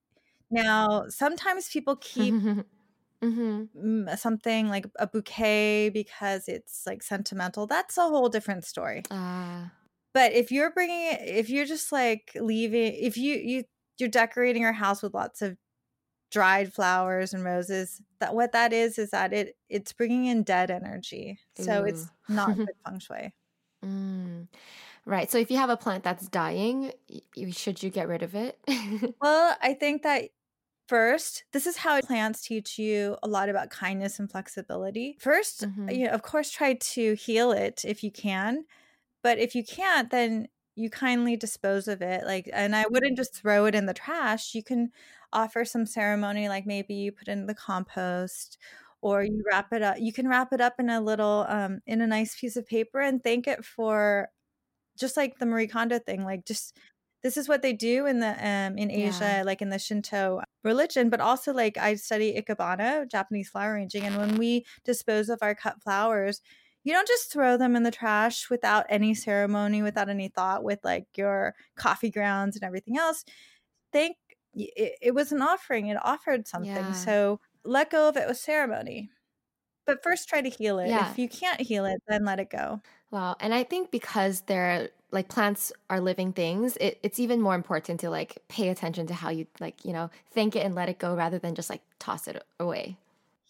Now 0.50 1.06
sometimes 1.08 1.68
people 1.68 1.96
keep 1.96 2.34
mm-hmm. 3.22 3.64
mm, 3.76 4.18
something 4.18 4.68
like 4.68 4.86
a 4.98 5.06
bouquet 5.06 5.90
because 5.90 6.48
it's 6.48 6.84
like 6.86 7.02
sentimental. 7.02 7.66
That's 7.66 7.98
a 7.98 8.02
whole 8.02 8.28
different 8.28 8.64
story. 8.64 9.02
Uh, 9.10 9.66
but 10.14 10.32
if 10.32 10.50
you're 10.52 10.70
bringing 10.70 11.12
it 11.12 11.20
if 11.24 11.50
you're 11.50 11.66
just 11.66 11.92
like 11.92 12.30
leaving 12.36 12.94
if 12.94 13.16
you 13.16 13.34
you 13.36 13.64
you're 13.98 14.08
decorating 14.08 14.62
your 14.62 14.72
house 14.72 15.02
with 15.02 15.14
lots 15.14 15.42
of 15.42 15.58
dried 16.30 16.72
flowers 16.74 17.34
and 17.34 17.44
roses 17.44 18.02
that 18.20 18.34
what 18.34 18.52
that 18.52 18.72
is 18.72 18.98
is 18.98 19.10
that 19.10 19.32
it 19.32 19.56
it's 19.68 19.92
bringing 19.94 20.26
in 20.26 20.42
dead 20.44 20.70
energy 20.70 21.38
so 21.54 21.84
it's 21.84 22.10
not 22.28 22.56
good 22.66 22.74
feng 22.86 22.98
shui 23.00 23.34
mm. 23.84 24.48
Right. 25.06 25.30
So 25.30 25.38
if 25.38 25.50
you 25.50 25.58
have 25.58 25.70
a 25.70 25.76
plant 25.76 26.04
that's 26.04 26.28
dying, 26.28 26.92
should 27.50 27.82
you 27.82 27.90
get 27.90 28.08
rid 28.08 28.22
of 28.22 28.34
it? 28.34 28.58
well 29.20 29.56
i 29.62 29.74
think 29.74 30.02
that 30.02 30.30
first 30.88 31.44
this 31.52 31.66
is 31.66 31.76
how 31.78 32.00
plants 32.00 32.42
teach 32.42 32.78
you 32.78 33.16
a 33.22 33.28
lot 33.28 33.48
about 33.48 33.70
kindness 33.70 34.18
and 34.18 34.30
flexibility 34.30 35.16
1st 35.20 35.66
Mhm. 35.66 35.90
you 35.90 36.06
know 36.06 36.12
of 36.12 36.22
course 36.22 36.50
try 36.50 36.74
to 36.74 37.14
heal 37.14 37.52
it 37.52 37.84
if 37.84 38.02
you 38.04 38.10
can 38.12 38.64
but 39.22 39.38
if 39.38 39.54
you 39.54 39.64
can't 39.64 40.10
then 40.10 40.48
you 40.76 40.90
kindly 40.90 41.36
dispose 41.36 41.88
of 41.88 42.02
it 42.02 42.24
like 42.24 42.48
and 42.52 42.74
i 42.74 42.84
wouldn't 42.90 43.16
just 43.16 43.34
throw 43.34 43.66
it 43.66 43.74
in 43.74 43.86
the 43.86 43.94
trash 43.94 44.54
you 44.54 44.62
can 44.62 44.90
offer 45.32 45.64
some 45.64 45.86
ceremony 45.86 46.48
like 46.48 46.66
maybe 46.66 46.94
you 46.94 47.12
put 47.12 47.28
it 47.28 47.32
in 47.32 47.46
the 47.46 47.54
compost 47.54 48.58
or 49.00 49.22
you 49.22 49.42
wrap 49.50 49.72
it 49.72 49.82
up 49.82 49.96
you 49.98 50.12
can 50.12 50.28
wrap 50.28 50.52
it 50.52 50.60
up 50.60 50.74
in 50.78 50.90
a 50.90 51.00
little 51.00 51.44
um 51.48 51.80
in 51.86 52.00
a 52.00 52.06
nice 52.06 52.38
piece 52.38 52.56
of 52.56 52.66
paper 52.66 53.00
and 53.00 53.22
thank 53.22 53.46
it 53.46 53.64
for 53.64 54.28
just 54.98 55.16
like 55.16 55.38
the 55.38 55.46
marie 55.46 55.66
kondo 55.66 55.98
thing 55.98 56.24
like 56.24 56.44
just 56.44 56.76
this 57.22 57.36
is 57.36 57.48
what 57.48 57.62
they 57.62 57.72
do 57.72 58.06
in 58.06 58.20
the 58.20 58.30
um 58.46 58.76
in 58.78 58.90
asia 58.90 59.24
Yeah. 59.38 59.42
like 59.44 59.62
in 59.62 59.70
the 59.70 59.78
shinto 59.78 60.40
religion 60.62 61.10
but 61.10 61.20
also 61.20 61.52
like 61.52 61.76
i 61.76 61.94
study 61.94 62.34
ikebana 62.40 63.10
japanese 63.10 63.48
flower 63.48 63.72
arranging 63.74 64.04
and 64.04 64.16
when 64.16 64.36
we 64.36 64.64
dispose 64.84 65.28
of 65.28 65.38
our 65.42 65.54
cut 65.54 65.82
flowers 65.82 66.40
you 66.84 66.92
don't 66.92 67.08
just 67.08 67.32
throw 67.32 67.56
them 67.56 67.76
in 67.76 67.82
the 67.82 67.90
trash 67.90 68.50
without 68.50 68.86
any 68.88 69.14
ceremony 69.14 69.82
without 69.82 70.08
any 70.08 70.28
thought 70.28 70.64
with 70.64 70.80
like 70.84 71.06
your 71.16 71.54
coffee 71.76 72.10
grounds 72.10 72.56
and 72.56 72.64
everything 72.64 72.98
else 72.98 73.24
thank 73.92 74.16
it, 74.54 74.98
it 75.02 75.14
was 75.14 75.32
an 75.32 75.42
offering 75.42 75.88
it 75.88 75.98
offered 76.04 76.48
something 76.48 76.92
Yeah. 76.92 76.94
so 76.94 77.40
let 77.64 77.90
go 77.90 78.08
of 78.08 78.16
it 78.16 78.28
with 78.28 78.38
ceremony 78.38 79.10
but 79.86 80.02
first 80.02 80.28
try 80.28 80.40
to 80.42 80.50
heal 80.50 80.78
it 80.80 80.94
Yeah. 80.94 80.96
if 80.96 81.18
you 81.18 81.28
can't 81.28 81.60
heal 81.62 81.84
it 81.86 82.02
then 82.08 82.24
let 82.24 82.40
it 82.40 82.50
go 82.50 82.82
Wow. 83.10 83.36
And 83.40 83.54
I 83.54 83.64
think 83.64 83.90
because 83.90 84.42
they're 84.42 84.90
like 85.10 85.28
plants 85.28 85.72
are 85.90 86.00
living 86.00 86.32
things, 86.32 86.76
it, 86.78 86.98
it's 87.02 87.20
even 87.20 87.40
more 87.40 87.54
important 87.54 88.00
to 88.00 88.10
like 88.10 88.42
pay 88.48 88.68
attention 88.68 89.06
to 89.06 89.14
how 89.14 89.30
you 89.30 89.46
like, 89.60 89.84
you 89.84 89.92
know, 89.92 90.10
thank 90.32 90.56
it 90.56 90.64
and 90.64 90.74
let 90.74 90.88
it 90.88 90.98
go 90.98 91.14
rather 91.14 91.38
than 91.38 91.54
just 91.54 91.70
like 91.70 91.82
toss 91.98 92.26
it 92.26 92.42
away. 92.58 92.96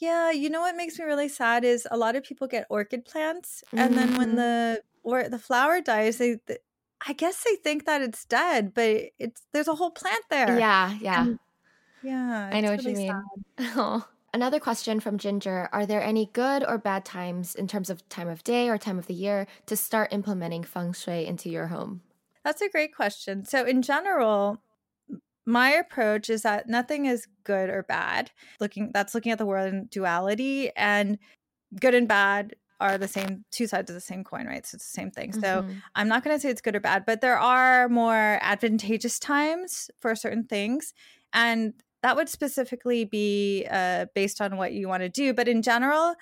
Yeah, 0.04 0.30
you 0.30 0.50
know 0.50 0.60
what 0.60 0.76
makes 0.76 0.98
me 0.98 1.04
really 1.04 1.28
sad 1.28 1.64
is 1.64 1.86
a 1.90 1.96
lot 1.96 2.16
of 2.16 2.24
people 2.24 2.46
get 2.48 2.66
orchid 2.68 3.04
plants, 3.04 3.62
and 3.76 3.96
then 3.96 4.16
when 4.16 4.34
Mhm. 4.34 4.36
the 4.36 4.82
or 5.02 5.28
the 5.28 5.38
flower 5.38 5.80
dies, 5.80 6.18
they, 6.18 6.36
th 6.46 6.58
I 7.06 7.12
guess 7.12 7.44
they 7.44 7.56
think 7.56 7.84
that 7.86 8.02
it's 8.02 8.24
dead, 8.24 8.74
but 8.74 9.10
it's 9.18 9.46
there's 9.52 9.68
a 9.68 9.74
whole 9.74 9.90
plant 9.92 10.24
there. 10.30 10.64
Yeah, 10.64 10.92
yeah. 11.00 11.28
And 11.28 11.38
yeah, 12.02 12.52
I 12.52 12.60
know 12.60 12.70
what 12.70 12.86
you 12.86 12.94
mean. 12.94 13.30
Oh. 13.60 14.08
Another 14.32 14.58
question 14.58 14.98
from 14.98 15.16
Ginger 15.16 15.68
Are 15.72 15.86
there 15.86 16.02
any 16.02 16.26
good 16.26 16.64
or 16.66 16.76
bad 16.76 17.04
times 17.04 17.54
in 17.54 17.68
terms 17.68 17.88
of 17.88 18.08
time 18.08 18.28
of 18.28 18.42
day 18.42 18.68
or 18.68 18.76
time 18.78 18.98
of 18.98 19.06
the 19.06 19.14
year 19.14 19.46
to 19.66 19.76
start 19.76 20.12
implementing 20.12 20.64
feng 20.64 20.92
shui 20.92 21.24
into 21.24 21.48
your 21.48 21.68
home? 21.68 22.02
That's 22.44 22.60
a 22.62 22.68
great 22.68 22.94
question. 22.94 23.44
So 23.44 23.64
in 23.64 23.82
general, 23.82 24.62
my 25.46 25.70
approach 25.70 26.30
is 26.30 26.42
that 26.42 26.68
nothing 26.68 27.06
is 27.06 27.26
good 27.44 27.70
or 27.70 27.82
bad. 27.84 28.30
Looking 28.60 28.90
that's 28.94 29.14
looking 29.14 29.32
at 29.32 29.38
the 29.38 29.46
world 29.46 29.72
in 29.72 29.86
duality, 29.88 30.70
and 30.76 31.18
good 31.80 31.94
and 31.94 32.08
bad 32.08 32.56
are 32.80 32.98
the 32.98 33.08
same 33.08 33.44
2 33.52 33.66
sides 33.68 33.90
of 33.90 33.94
the 33.94 34.00
same 34.00 34.24
coin, 34.24 34.46
right? 34.46 34.66
So 34.66 34.76
it's 34.76 34.86
the 34.92 35.00
same 35.00 35.10
thing. 35.12 35.32
So 35.34 35.64
Mhm. 35.64 35.84
I'm 35.96 36.08
not 36.08 36.24
gonna 36.24 36.40
say 36.40 36.50
it's 36.50 36.60
good 36.62 36.76
or 36.76 36.80
bad, 36.80 37.06
but 37.06 37.20
there 37.22 37.38
are 37.38 37.88
more 37.88 38.38
advantageous 38.42 39.18
times 39.20 39.90
for 40.00 40.14
certain 40.16 40.44
things, 40.46 40.92
and 41.34 41.74
that 42.02 42.16
would 42.16 42.28
specifically 42.28 43.04
be, 43.06 43.66
uh, 43.70 44.06
based 44.14 44.40
on 44.40 44.56
what 44.58 44.72
you 44.74 44.88
wanna 44.88 45.08
do, 45.08 45.34
but 45.34 45.48
in 45.48 45.62
general, 45.62 46.14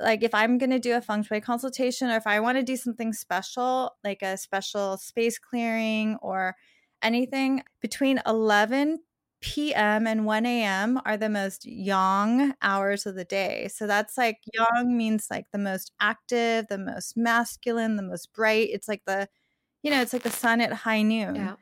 like, 0.00 0.22
if 0.22 0.34
I'm 0.34 0.58
gonna 0.58 0.78
do 0.80 0.96
a 0.96 1.00
feng 1.02 1.22
shui 1.24 1.40
consultation 1.40 2.10
or 2.10 2.16
if 2.16 2.26
I 2.26 2.40
wanna 2.40 2.62
do 2.62 2.76
something 2.76 3.12
special, 3.12 3.96
like 4.04 4.22
a 4.22 4.36
special 4.38 4.96
space 4.98 5.38
clearing 5.38 6.16
or 6.22 6.56
anything, 7.02 7.62
between 7.80 8.20
11 8.26 9.00
PM 9.42 10.06
and 10.06 10.26
1 10.26 10.46
AM 10.46 11.00
are 11.06 11.16
the 11.16 11.28
most 11.30 11.66
yang 11.66 12.54
hours 12.62 13.06
of 13.06 13.14
the 13.16 13.24
day. 13.24 13.68
So 13.68 13.86
that's 13.86 14.18
like 14.18 14.38
yang 14.54 14.96
means, 14.96 15.28
like, 15.30 15.50
the 15.52 15.58
most 15.58 15.92
active, 16.00 16.66
the 16.68 16.78
most 16.78 17.16
masculine, 17.16 17.96
the 17.96 18.02
most 18.02 18.32
bright. 18.34 18.70
It's 18.72 18.88
like 18.88 19.04
the 19.06 19.28
you 19.84 19.90
know, 19.92 20.02
it's 20.02 20.12
like 20.14 20.24
the 20.24 20.30
sun 20.30 20.60
at 20.62 20.72
high 20.74 21.02
noon. 21.02 21.50
Yeah. 21.50 21.56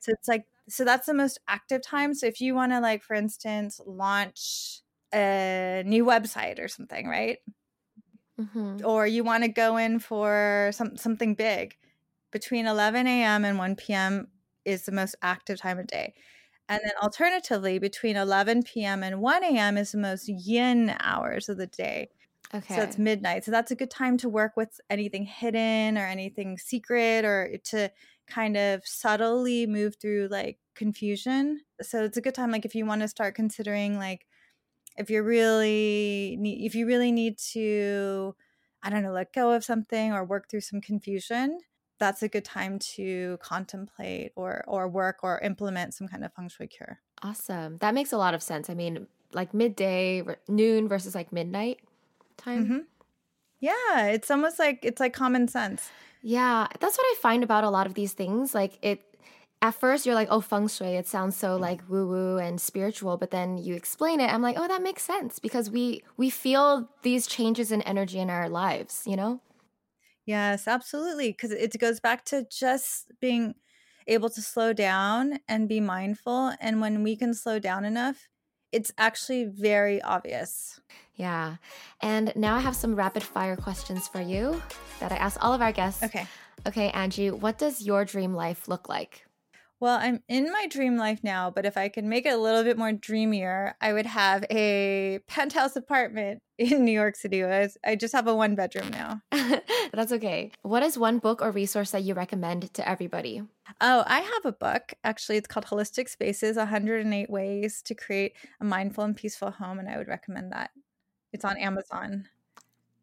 So 0.00 0.12
it's 0.12 0.28
like 0.28 0.44
so 0.70 0.84
that's 0.84 1.06
the 1.06 1.14
most 1.14 1.40
active 1.48 1.82
time. 1.82 2.14
So 2.14 2.26
if 2.26 2.40
you 2.42 2.54
wanna, 2.56 2.80
like, 2.82 3.02
for 3.04 3.14
instance, 3.16 3.80
launch 3.86 4.82
a 5.14 5.82
new 5.86 6.04
website 6.06 6.60
or 6.60 6.68
something, 6.68 7.08
right? 7.08 7.38
Mhm. 8.38 8.84
Or 8.84 9.06
you 9.06 9.24
wanna 9.24 9.48
go 9.48 9.76
in 9.76 9.98
for 10.00 10.70
some 10.74 10.96
something 10.96 11.34
big, 11.34 11.76
between 12.32 12.66
11 12.66 13.06
AM 13.08 13.44
and 13.44 13.58
1 13.58 13.76
PM 13.76 14.28
is 14.64 14.84
the 14.84 14.92
most 14.92 15.16
active 15.22 15.58
time 15.58 15.78
of 15.78 15.86
day. 15.86 16.14
And 16.68 16.80
then 16.84 16.92
mm-hmm. 16.92 17.04
alternatively, 17.04 17.78
between 17.78 18.16
11 18.16 18.62
PM 18.64 19.02
and 19.02 19.20
1 19.20 19.44
AM 19.44 19.76
is 19.78 19.92
the 19.92 19.98
most 19.98 20.28
yin 20.28 20.94
hours 21.00 21.48
of 21.48 21.56
the 21.58 21.66
day. 21.66 22.10
Okay. 22.54 22.74
So 22.76 22.82
it's 22.82 22.98
midnight. 22.98 23.44
So 23.44 23.50
that's 23.50 23.70
a 23.70 23.76
good 23.76 23.90
time 23.90 24.18
to 24.18 24.28
work 24.28 24.56
with 24.56 24.80
anything 24.90 25.24
hidden 25.24 25.96
or 25.96 26.06
anything 26.06 26.58
secret 26.58 27.24
or 27.24 27.56
to 27.64 27.90
kind 28.26 28.56
of 28.56 28.82
subtly 28.86 29.66
move 29.66 29.96
through, 30.00 30.28
like, 30.30 30.58
confusion. 30.74 31.60
So 31.80 32.04
it's 32.04 32.16
a 32.18 32.20
good 32.20 32.34
time, 32.34 32.50
like, 32.50 32.64
if 32.64 32.74
you 32.74 32.84
wanna 32.86 33.08
start 33.08 33.34
considering, 33.34 33.98
like, 33.98 34.26
if 34.98 35.10
you're 35.10 35.22
really 35.24 36.36
nee 36.38 36.64
if 36.66 36.74
you 36.74 36.86
really 36.86 37.12
need 37.12 37.38
to, 37.38 38.34
I 38.82 38.90
don't 38.90 39.02
know, 39.02 39.12
let 39.12 39.32
go 39.32 39.52
of 39.52 39.64
something 39.64 40.12
or 40.12 40.24
work 40.24 40.50
through 40.50 40.60
some 40.62 40.80
confusion, 40.80 41.60
that's 42.02 42.22
a 42.22 42.28
good 42.28 42.44
time 42.44 42.78
to 42.96 43.38
contemplate 43.42 44.32
or 44.36 44.64
or 44.68 44.88
work 44.88 45.20
or 45.24 45.40
implement 45.40 45.94
some 45.94 46.08
kind 46.08 46.24
of 46.24 46.32
feng 46.34 46.48
shui 46.50 46.68
cure. 46.68 47.00
Awesome. 47.22 47.76
That 47.78 47.94
makes 47.94 48.12
a 48.12 48.16
lot 48.18 48.34
of 48.34 48.42
sense. 48.42 48.68
I 48.68 48.74
mean, 48.74 49.06
like 49.32 49.54
midday, 49.54 50.22
noon 50.48 50.88
versus, 50.88 51.14
like, 51.14 51.32
midnight 51.32 51.80
time? 52.36 52.74
Mhm. 52.74 52.86
Yeah, 53.60 54.06
it's 54.08 54.30
almost 54.30 54.58
like 54.58 54.80
it's 54.84 55.00
like 55.00 55.14
common 55.14 55.48
sense. 55.48 55.92
Yeah, 56.22 56.68
that's 56.80 56.96
what 56.96 57.04
I 57.04 57.14
find 57.20 57.42
about 57.42 57.64
a 57.64 57.70
lot 57.70 57.86
of 57.86 57.94
these 57.94 58.12
things, 58.14 58.54
like, 58.54 58.78
it 58.82 59.02
at 59.60 59.74
first, 59.76 60.06
you're 60.06 60.14
like, 60.16 60.26
"Oh, 60.30 60.40
feng 60.40 60.66
shui, 60.68 60.96
it 60.96 61.06
sounds 61.06 61.36
so, 61.36 61.56
like, 61.56 61.88
woo-woo 61.88 62.36
and 62.38 62.60
spiritual," 62.60 63.16
but 63.16 63.30
then 63.30 63.58
you 63.58 63.74
explain 63.74 64.20
it, 64.20 64.32
I'm 64.32 64.42
like, 64.42 64.56
"Oh, 64.58 64.66
that 64.68 64.82
makes 64.82 65.02
sense," 65.04 65.38
because 65.38 65.70
we 65.70 66.02
we 66.16 66.30
feel 66.30 66.88
these 67.02 67.26
changes 67.28 67.70
in 67.72 67.82
energy 67.82 68.18
in 68.20 68.30
our 68.30 68.48
lives, 68.48 69.02
you 69.06 69.16
know? 69.16 69.40
Yes, 70.26 70.68
absolutely. 70.68 71.30
Because 71.30 71.50
it 71.50 71.78
goes 71.78 72.00
back 72.00 72.24
to 72.26 72.46
just 72.50 73.10
being 73.20 73.54
able 74.06 74.30
to 74.30 74.42
slow 74.42 74.72
down 74.72 75.38
and 75.48 75.68
be 75.68 75.80
mindful, 75.80 76.52
and 76.60 76.80
when 76.80 77.02
we 77.02 77.16
can 77.16 77.34
slow 77.34 77.58
down 77.58 77.84
enough, 77.84 78.28
it's 78.72 78.92
actually 78.98 79.44
very 79.44 80.00
obvious. 80.02 80.80
Yeah, 81.14 81.56
and 82.00 82.32
now 82.34 82.56
I 82.56 82.60
have 82.60 82.74
some 82.74 82.96
rapid 82.96 83.22
fire 83.22 83.56
questions 83.56 84.08
for 84.08 84.20
you 84.20 84.60
that 84.98 85.12
I 85.12 85.16
ask 85.16 85.42
all 85.44 85.52
of 85.52 85.60
our 85.60 85.72
guests. 85.72 86.02
Okay. 86.02 86.26
Okay, 86.66 86.90
Anjie, 86.92 87.32
what 87.32 87.58
does 87.58 87.82
your 87.82 88.04
dream 88.04 88.34
life 88.34 88.68
look 88.68 88.88
like? 88.88 89.24
Well, 89.82 89.98
I'm 90.00 90.22
in 90.28 90.44
my 90.52 90.68
dream 90.68 90.96
life 90.96 91.24
now, 91.24 91.50
but 91.50 91.66
if 91.66 91.76
I 91.76 91.88
could 91.88 92.04
make 92.04 92.24
it 92.24 92.32
a 92.32 92.36
little 92.36 92.62
bit 92.62 92.78
more 92.78 92.92
dreamier, 92.92 93.74
I 93.80 93.92
would 93.92 94.06
have 94.06 94.44
a 94.48 95.18
penthouse 95.26 95.74
apartment 95.74 96.40
in 96.58 96.84
New 96.84 96.92
York 96.92 97.16
City. 97.16 97.42
I 97.42 97.96
just 97.96 98.14
have 98.14 98.28
a 98.28 98.34
one-bedroom 98.36 98.90
now. 98.90 99.22
That's 99.92 100.12
okay. 100.12 100.52
What 100.62 100.84
is 100.84 100.96
one 100.96 101.18
book 101.18 101.42
or 101.42 101.50
resource 101.50 101.90
that 101.90 102.04
you 102.04 102.14
recommend 102.14 102.72
to 102.74 102.88
everybody? 102.88 103.42
Oh, 103.80 104.04
I 104.06 104.20
have 104.20 104.44
a 104.44 104.52
book. 104.52 104.94
Actually, 105.02 105.38
it's 105.38 105.48
called 105.48 105.66
Holistic 105.66 106.08
Spaces: 106.08 106.56
108 106.56 107.28
Ways 107.28 107.82
to 107.82 107.96
Create 107.96 108.34
a 108.60 108.64
Mindful 108.64 109.02
and 109.02 109.16
Peaceful 109.16 109.50
Home, 109.50 109.80
and 109.80 109.88
I 109.88 109.98
would 109.98 110.06
recommend 110.06 110.52
that. 110.52 110.70
It's 111.32 111.44
on 111.44 111.56
Amazon. 111.56 112.28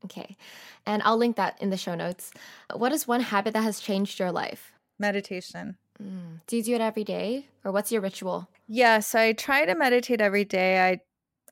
Okay, 0.05 0.37
and 0.85 1.03
I'll 1.03 1.17
link 1.17 1.35
that 1.35 1.61
in 1.61 1.71
the 1.71 1.77
show 1.77 1.95
notes. 1.95 2.31
What 2.73 2.93
is 2.93 3.05
one 3.05 3.19
habit 3.19 3.53
that 3.53 3.63
has 3.63 3.81
changed 3.81 4.17
your 4.17 4.31
life? 4.31 4.71
Meditation. 4.97 5.75
Mm. 6.01 6.41
Do 6.47 6.57
you 6.57 6.63
do 6.63 6.75
it 6.75 6.81
every 6.81 7.03
day, 7.03 7.47
or 7.63 7.71
what's 7.71 7.91
your 7.91 8.01
ritual? 8.01 8.49
Yeah, 8.67 8.99
so 8.99 9.19
I 9.19 9.33
try 9.33 9.65
to 9.65 9.75
meditate 9.75 10.21
every 10.21 10.45
day. 10.45 10.79
I 10.79 11.01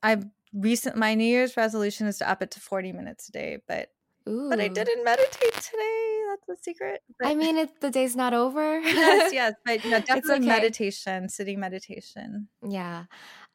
I've 0.03 0.25
recent 0.53 0.95
my 0.95 1.15
New 1.15 1.25
Year's 1.25 1.57
resolution 1.57 2.07
is 2.07 2.19
to 2.19 2.29
up 2.29 2.41
it 2.41 2.51
to 2.51 2.59
40 2.59 2.91
minutes 2.93 3.29
a 3.29 3.31
day, 3.31 3.57
but 3.67 3.91
but 4.25 4.59
I 4.59 4.67
didn't 4.67 5.03
meditate 5.05 5.53
today. 5.53 6.19
That's 6.29 6.59
a 6.59 6.63
secret. 6.63 7.01
I 7.23 7.33
mean, 7.33 7.57
it 7.57 7.79
the 7.79 7.89
day's 7.89 8.15
not 8.15 8.33
over. 8.33 8.79
Yes, 8.79 9.33
yes, 9.33 9.53
but 9.65 9.83
yeah, 9.85 9.99
definitely 9.99 10.35
okay. 10.35 10.47
meditation, 10.47 11.29
sitting 11.29 11.59
meditation. 11.59 12.49
Yeah. 12.67 13.05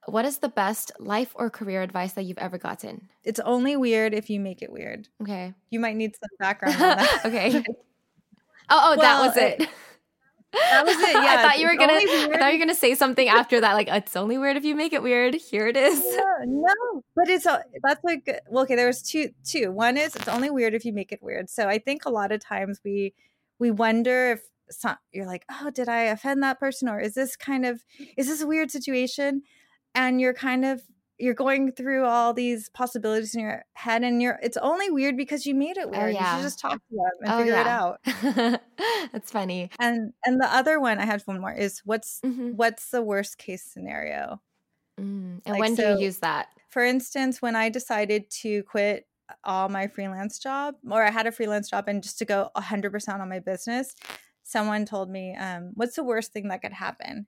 What 0.07 0.25
is 0.25 0.39
the 0.39 0.49
best 0.49 0.91
life 0.99 1.31
or 1.37 1.49
career 1.49 1.83
advice 1.83 2.15
that 2.15 2.23
you've 2.23 2.39
ever 2.39 2.59
gotten? 2.59 3.09
It's 3.23 3.39
only 3.41 3.77
weird 3.77 4.15
if 4.15 4.31
you 4.31 4.41
make 4.41 4.61
it 4.61 4.73
weird. 4.73 5.09
Okay. 5.23 5.55
You 5.71 5.79
might 5.79 5.95
need 5.95 6.17
some 6.17 6.31
background 6.41 6.75
on 6.75 6.97
that. 6.97 7.21
okay. 7.27 7.63
Oh, 8.69 8.93
oh, 8.93 8.97
that 9.01 9.21
Well, 9.21 9.29
was 9.29 9.37
it. 9.37 9.69
that 10.53 10.85
was 10.85 10.97
it, 10.97 11.13
Yeah. 11.15 11.37
I 11.39 11.43
thought 11.43 11.59
you 11.59 11.67
were 11.67 11.77
gonna. 11.77 11.95
I 11.95 12.37
thought 12.39 12.53
you 12.53 12.59
were 12.59 12.65
gonna 12.65 12.75
say 12.75 12.95
something 12.95 13.29
after 13.29 13.61
that. 13.61 13.75
Like 13.75 13.89
it's 13.89 14.17
only 14.17 14.39
weird 14.39 14.57
if 14.57 14.65
you 14.65 14.75
make 14.75 14.93
it 14.93 15.03
weird. 15.03 15.35
Here 15.35 15.67
it 15.67 15.77
is. 15.77 16.01
No, 16.01 16.35
no, 16.47 17.03
but 17.15 17.29
it's 17.29 17.47
a 17.47 17.63
that's 17.83 18.03
like 18.05 18.43
well, 18.51 18.65
okay. 18.65 18.77
There 18.77 18.87
was 18.87 19.03
two. 19.03 19.31
Two. 19.45 19.73
One 19.73 19.97
is 19.97 20.15
it's 20.17 20.29
only 20.29 20.51
weird 20.51 20.75
if 20.75 20.85
you 20.85 20.93
make 20.93 21.13
it 21.13 21.23
weird. 21.23 21.49
So 21.51 21.69
I 21.69 21.79
think 21.79 22.05
a 22.05 22.11
lot 22.11 22.33
of 22.33 22.41
times 22.41 22.81
we 22.85 23.15
we 23.59 23.71
wonder 23.71 24.33
if 24.33 24.43
some, 24.71 24.97
you're 25.13 25.27
like, 25.27 25.45
oh, 25.51 25.71
did 25.71 25.89
I 25.89 26.03
offend 26.05 26.43
that 26.43 26.59
person, 26.59 26.89
or 26.89 27.01
is 27.01 27.15
this 27.15 27.37
kind 27.37 27.65
of 27.65 27.83
is 28.17 28.27
this 28.27 28.43
a 28.43 28.47
weird 28.47 28.71
situation? 28.71 29.43
And 29.95 30.21
you're 30.21 30.35
kind 30.35 30.65
of 30.65 30.83
you're 31.23 31.35
going 31.35 31.73
through 31.73 32.05
all 32.07 32.35
these 32.35 32.69
possibilities 32.71 33.35
in 33.35 33.43
your 33.43 33.65
head, 33.75 34.03
and 34.05 34.21
you're 34.23 34.39
it's 34.43 34.57
only 34.59 34.91
weird 34.91 35.17
because 35.17 35.47
you 35.47 35.55
made 35.55 35.77
it 35.79 35.89
Oh 35.93 36.07
weird. 36.07 36.19
You 36.21 36.27
should 36.27 36.41
just 36.41 36.59
talk 36.59 36.79
to 36.91 36.97
them 36.97 37.11
and 37.23 37.29
Oh 37.29 37.39
figure 37.39 37.57
it 37.57 37.67
out. 37.67 38.01
That's 39.13 39.31
funny. 39.31 39.71
And 39.79 40.13
and 40.25 40.41
the 40.41 40.53
other 40.55 40.81
one 40.81 40.99
I 40.99 41.07
had 41.07 41.23
one 41.23 41.41
more 41.41 41.53
is 41.53 41.81
what's 41.85 42.23
hmm 42.23 42.53
what's 42.53 42.91
the 42.91 43.03
worst 43.03 43.39
case 43.39 43.65
scenario? 43.65 44.41
Mm. 45.01 45.41
And 45.45 45.53
Like 45.53 45.61
when 45.61 45.75
do 45.75 45.83
you 45.83 45.89
use 45.99 46.19
that? 46.19 46.49
for 46.71 46.85
instance, 46.85 47.43
when 47.43 47.57
I 47.57 47.69
decided 47.69 48.31
to 48.43 48.63
quit 48.65 49.07
all 49.45 49.69
my 49.69 49.89
freelance 49.89 50.39
job, 50.39 50.77
or 50.91 51.03
I 51.05 51.11
had 51.11 51.27
a 51.27 51.33
freelance 51.33 51.71
job 51.71 51.87
and 51.89 52.03
just 52.03 52.19
to 52.19 52.25
go 52.25 52.51
100% 52.57 53.21
on 53.23 53.29
my 53.29 53.41
business, 53.41 53.95
someone 54.45 54.87
told 54.87 55.11
me, 55.11 55.37
um, 55.37 55.73
What's 55.75 55.97
the 55.97 56.05
worst 56.05 56.33
thing 56.33 56.49
that 56.49 56.63
could 56.63 56.73
happen? 56.73 57.27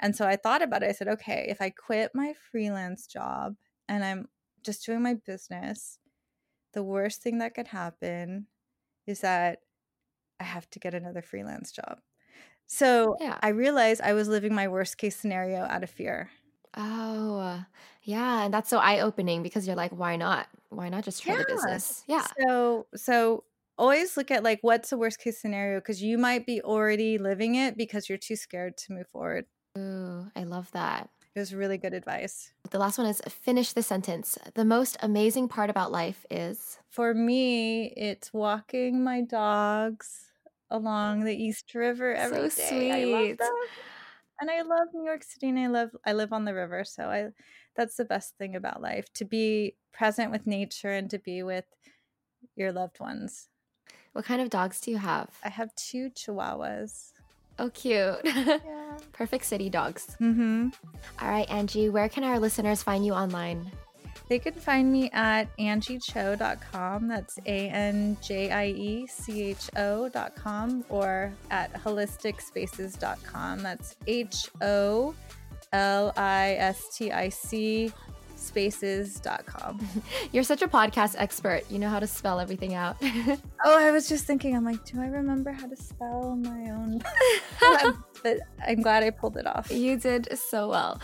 And 0.00 0.14
so 0.16 0.26
I 0.26 0.36
thought 0.36 0.62
about 0.62 0.82
it. 0.82 0.88
I 0.90 0.92
said, 0.92 1.08
Okay, 1.08 1.46
if 1.48 1.60
I 1.60 1.70
quit 1.70 2.12
my 2.14 2.34
freelance 2.34 3.06
job 3.06 3.56
and 3.88 4.04
I'm 4.04 4.28
just 4.64 4.84
doing 4.86 5.02
my 5.02 5.14
business, 5.14 5.98
the 6.72 6.82
worst 6.84 7.22
thing 7.22 7.38
that 7.38 7.54
could 7.54 7.68
happen 7.68 8.48
is 9.06 9.20
that 9.22 9.60
I 10.40 10.44
have 10.44 10.68
to 10.70 10.78
get 10.78 10.94
another 10.94 11.22
freelance 11.22 11.72
job. 11.72 12.00
So 12.66 13.18
Yeah. 13.18 13.40
I 13.40 13.50
realized 13.50 14.02
I 14.02 14.14
was 14.14 14.28
living 14.28 14.54
my 14.54 14.68
worst 14.68 14.98
case 14.98 15.16
scenario 15.16 15.60
out 15.64 15.84
of 15.84 15.90
fear. 15.90 16.30
Oh, 16.74 17.64
yeah. 18.02 18.44
And 18.44 18.52
that's 18.54 18.68
so 18.68 18.78
eye 18.78 19.00
opening 19.00 19.42
because 19.42 19.66
you're 19.66 19.76
like, 19.76 19.92
why 19.92 20.16
not? 20.16 20.48
Why 20.68 20.88
not 20.88 21.04
just 21.04 21.22
try 21.22 21.36
the 21.36 21.44
business? 21.44 22.04
Yeah. 22.06 22.28
So 22.38 22.86
so 22.94 23.44
always 23.78 24.16
look 24.16 24.30
at 24.30 24.42
like 24.42 24.60
what's 24.62 24.90
the 24.90 24.98
worst 24.98 25.18
case 25.20 25.40
scenario 25.40 25.80
because 25.80 26.02
you 26.02 26.18
might 26.18 26.46
be 26.46 26.60
already 26.62 27.18
living 27.18 27.54
it 27.56 27.76
because 27.76 28.08
you're 28.08 28.18
too 28.18 28.36
scared 28.36 28.76
to 28.78 28.92
move 28.92 29.08
forward. 29.08 29.46
Ooh, 29.76 30.30
I 30.34 30.44
love 30.44 30.70
that. 30.72 31.10
It 31.34 31.38
was 31.38 31.54
really 31.54 31.76
good 31.76 31.92
advice. 31.92 32.52
The 32.70 32.78
last 32.78 32.96
one 32.96 33.06
is 33.06 33.20
finish 33.28 33.72
the 33.72 33.82
sentence. 33.82 34.38
The 34.54 34.64
most 34.64 34.96
amazing 35.02 35.48
part 35.48 35.68
about 35.68 35.92
life 35.92 36.24
is. 36.30 36.78
For 36.90 37.12
me, 37.12 37.92
it's 37.96 38.32
walking 38.32 39.04
my 39.04 39.20
dogs 39.20 40.30
along 40.70 41.24
the 41.24 41.36
East 41.36 41.74
River 41.74 42.14
every 42.14 42.48
so 42.48 42.62
day. 42.62 43.36
sweet. 43.36 43.40
I. 43.40 43.48
And 44.40 44.50
I 44.50 44.62
love 44.62 44.88
New 44.92 45.04
York 45.04 45.22
City 45.22 45.48
and 45.48 45.58
I 45.58 45.66
love 45.66 45.90
I 46.06 46.12
live 46.12 46.32
on 46.32 46.44
the 46.44 46.54
river, 46.54 46.84
so 46.84 47.04
I 47.04 47.28
that's 47.74 47.96
the 47.96 48.04
best 48.04 48.36
thing 48.38 48.56
about 48.56 48.82
life 48.82 49.12
to 49.14 49.24
be 49.24 49.76
present 49.92 50.30
with 50.30 50.46
nature 50.46 50.92
and 50.92 51.08
to 51.10 51.18
be 51.18 51.42
with 51.42 51.64
your 52.54 52.72
loved 52.72 53.00
ones. 53.00 53.48
What 54.12 54.24
kind 54.24 54.40
of 54.40 54.50
dogs 54.50 54.80
do 54.80 54.90
you 54.90 54.98
have? 54.98 55.28
I 55.44 55.50
have 55.50 55.74
two 55.74 56.10
chihuahuas. 56.10 57.12
Oh, 57.58 57.70
cute. 57.70 58.20
Yeah. 58.24 58.98
Perfect 59.12 59.44
city 59.44 59.68
dogs. 59.68 60.16
Mm-hmm. 60.20 60.68
All 61.20 61.30
right, 61.30 61.46
Anjie, 61.48 61.90
where 61.90 62.08
can 62.08 62.24
our 62.24 62.38
listeners 62.38 62.82
find 62.82 63.04
you 63.04 63.12
online? 63.12 63.70
They 64.28 64.38
can 64.38 64.54
find 64.54 64.90
me 64.90 65.10
at 65.12 65.54
anjiecho.com. 65.58 67.06
That's 67.06 67.38
A 67.46 67.68
N 67.68 68.16
J 68.22 68.50
I 68.50 68.66
E 68.66 69.06
C 69.06 69.50
H 69.50 69.70
O.com 69.76 70.84
or 70.88 71.32
at 71.50 71.72
holisticspaces.com. 71.74 73.62
That's 73.62 73.96
H 74.06 74.48
O 74.62 75.14
L 75.72 76.12
I 76.16 76.54
S 76.58 76.96
T 76.96 77.12
I 77.12 77.28
C 77.28 77.92
spaces.com. 78.46 79.86
You're 80.32 80.44
such 80.44 80.62
a 80.62 80.68
podcast 80.68 81.16
expert. 81.18 81.62
You 81.70 81.78
know 81.78 81.88
how 81.88 82.00
to 82.00 82.06
spell 82.06 82.40
everything 82.40 82.74
out. 82.74 82.96
Oh, 83.64 83.76
I 83.76 83.90
was 83.90 84.08
just 84.08 84.26
thinking, 84.26 84.54
I'm 84.54 84.64
like, 84.64 84.84
do 84.84 85.00
I 85.00 85.06
remember 85.06 85.50
how 85.50 85.66
to 85.66 85.74
spell 85.74 86.36
my 86.36 86.70
own? 86.70 87.02
but 88.22 88.38
I'm 88.64 88.80
glad 88.80 89.02
I 89.02 89.10
pulled 89.10 89.36
it 89.38 89.46
off. 89.46 89.72
you 89.72 89.96
did 89.98 90.28
so 90.38 90.68
well. 90.68 91.00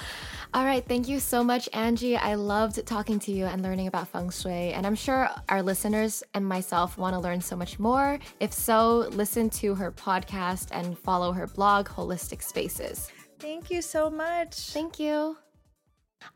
All 0.55 0.65
right, 0.65 0.87
thank 0.87 1.09
you 1.09 1.19
so 1.19 1.43
much, 1.43 1.69
Anjie. 1.73 2.17
I 2.23 2.35
loved 2.35 2.87
talking 2.87 3.19
to 3.21 3.33
you 3.33 3.47
and 3.47 3.63
learning 3.63 3.89
about 3.89 4.07
feng 4.09 4.31
shui. 4.31 4.73
And 4.75 4.87
I'm 4.87 4.95
sure 4.95 5.29
our 5.49 5.61
listeners 5.61 6.23
and 6.35 6.47
myself 6.47 6.97
want 6.99 7.15
to 7.15 7.21
learn 7.21 7.41
so 7.41 7.57
much 7.57 7.81
more. 7.81 8.21
If 8.39 8.53
so, 8.53 9.09
listen 9.11 9.51
to 9.51 9.75
her 9.75 9.91
podcast 9.91 10.69
and 10.71 10.97
follow 10.97 11.33
her 11.33 11.49
blog, 11.49 11.89
Holistic 11.89 12.43
Spaces. 12.45 13.11
Thank 13.41 13.73
you 13.73 13.83
so 13.83 14.09
much. 14.09 14.55
Thank 14.71 15.01
you. 15.01 15.37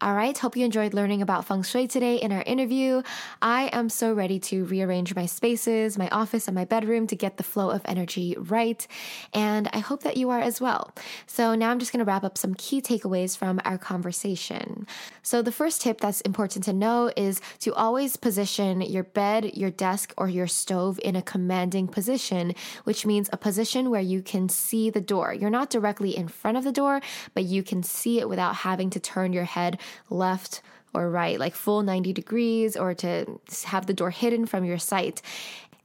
All 0.00 0.14
right, 0.14 0.36
hope 0.36 0.56
you 0.56 0.64
enjoyed 0.64 0.92
learning 0.92 1.22
about 1.22 1.46
feng 1.46 1.62
shui 1.62 1.86
today 1.86 2.16
in 2.16 2.30
our 2.30 2.42
interview. 2.42 3.02
I 3.40 3.70
am 3.72 3.88
so 3.88 4.12
ready 4.12 4.38
to 4.40 4.66
rearrange 4.66 5.14
my 5.14 5.24
spaces, 5.24 5.96
my 5.96 6.08
office, 6.10 6.48
and 6.48 6.54
my 6.54 6.66
bedroom 6.66 7.06
to 7.06 7.16
get 7.16 7.38
the 7.38 7.42
flow 7.42 7.70
of 7.70 7.80
energy 7.86 8.36
right. 8.38 8.86
And 9.32 9.70
I 9.72 9.78
hope 9.78 10.02
that 10.02 10.18
you 10.18 10.28
are 10.28 10.40
as 10.40 10.60
well. 10.60 10.94
So 11.26 11.54
now 11.54 11.70
I'm 11.70 11.78
just 11.78 11.92
going 11.92 12.04
to 12.04 12.04
wrap 12.04 12.24
up 12.24 12.36
some 12.36 12.54
key 12.54 12.82
takeaways 12.82 13.38
from 13.38 13.58
our 13.64 13.78
conversation. 13.78 14.86
So 15.22 15.40
the 15.40 15.50
first 15.50 15.80
tip 15.80 16.00
that's 16.00 16.20
important 16.22 16.64
to 16.64 16.74
know 16.74 17.10
is 17.16 17.40
to 17.60 17.72
always 17.72 18.16
position 18.16 18.82
your 18.82 19.04
bed, 19.04 19.56
your 19.56 19.70
desk, 19.70 20.12
or 20.18 20.28
your 20.28 20.46
stove 20.46 21.00
in 21.02 21.16
a 21.16 21.22
commanding 21.22 21.88
position, 21.88 22.54
which 22.84 23.06
means 23.06 23.30
a 23.32 23.38
position 23.38 23.88
where 23.88 24.02
you 24.02 24.20
can 24.20 24.50
see 24.50 24.90
the 24.90 25.00
door. 25.00 25.32
You're 25.32 25.48
not 25.48 25.70
directly 25.70 26.14
in 26.14 26.28
front 26.28 26.58
of 26.58 26.64
the 26.64 26.72
door, 26.72 27.00
but 27.32 27.44
you 27.44 27.62
can 27.62 27.82
see 27.82 28.20
it 28.20 28.28
without 28.28 28.56
having 28.56 28.90
to 28.90 29.00
turn 29.00 29.32
your 29.32 29.44
head 29.44 29.75
left 30.10 30.62
or 30.94 31.10
right, 31.10 31.38
like 31.38 31.54
full 31.54 31.82
90 31.82 32.12
degrees, 32.14 32.76
or 32.76 32.94
to 32.94 33.38
have 33.66 33.86
the 33.86 33.92
door 33.92 34.10
hidden 34.10 34.46
from 34.46 34.64
your 34.64 34.78
sight. 34.78 35.20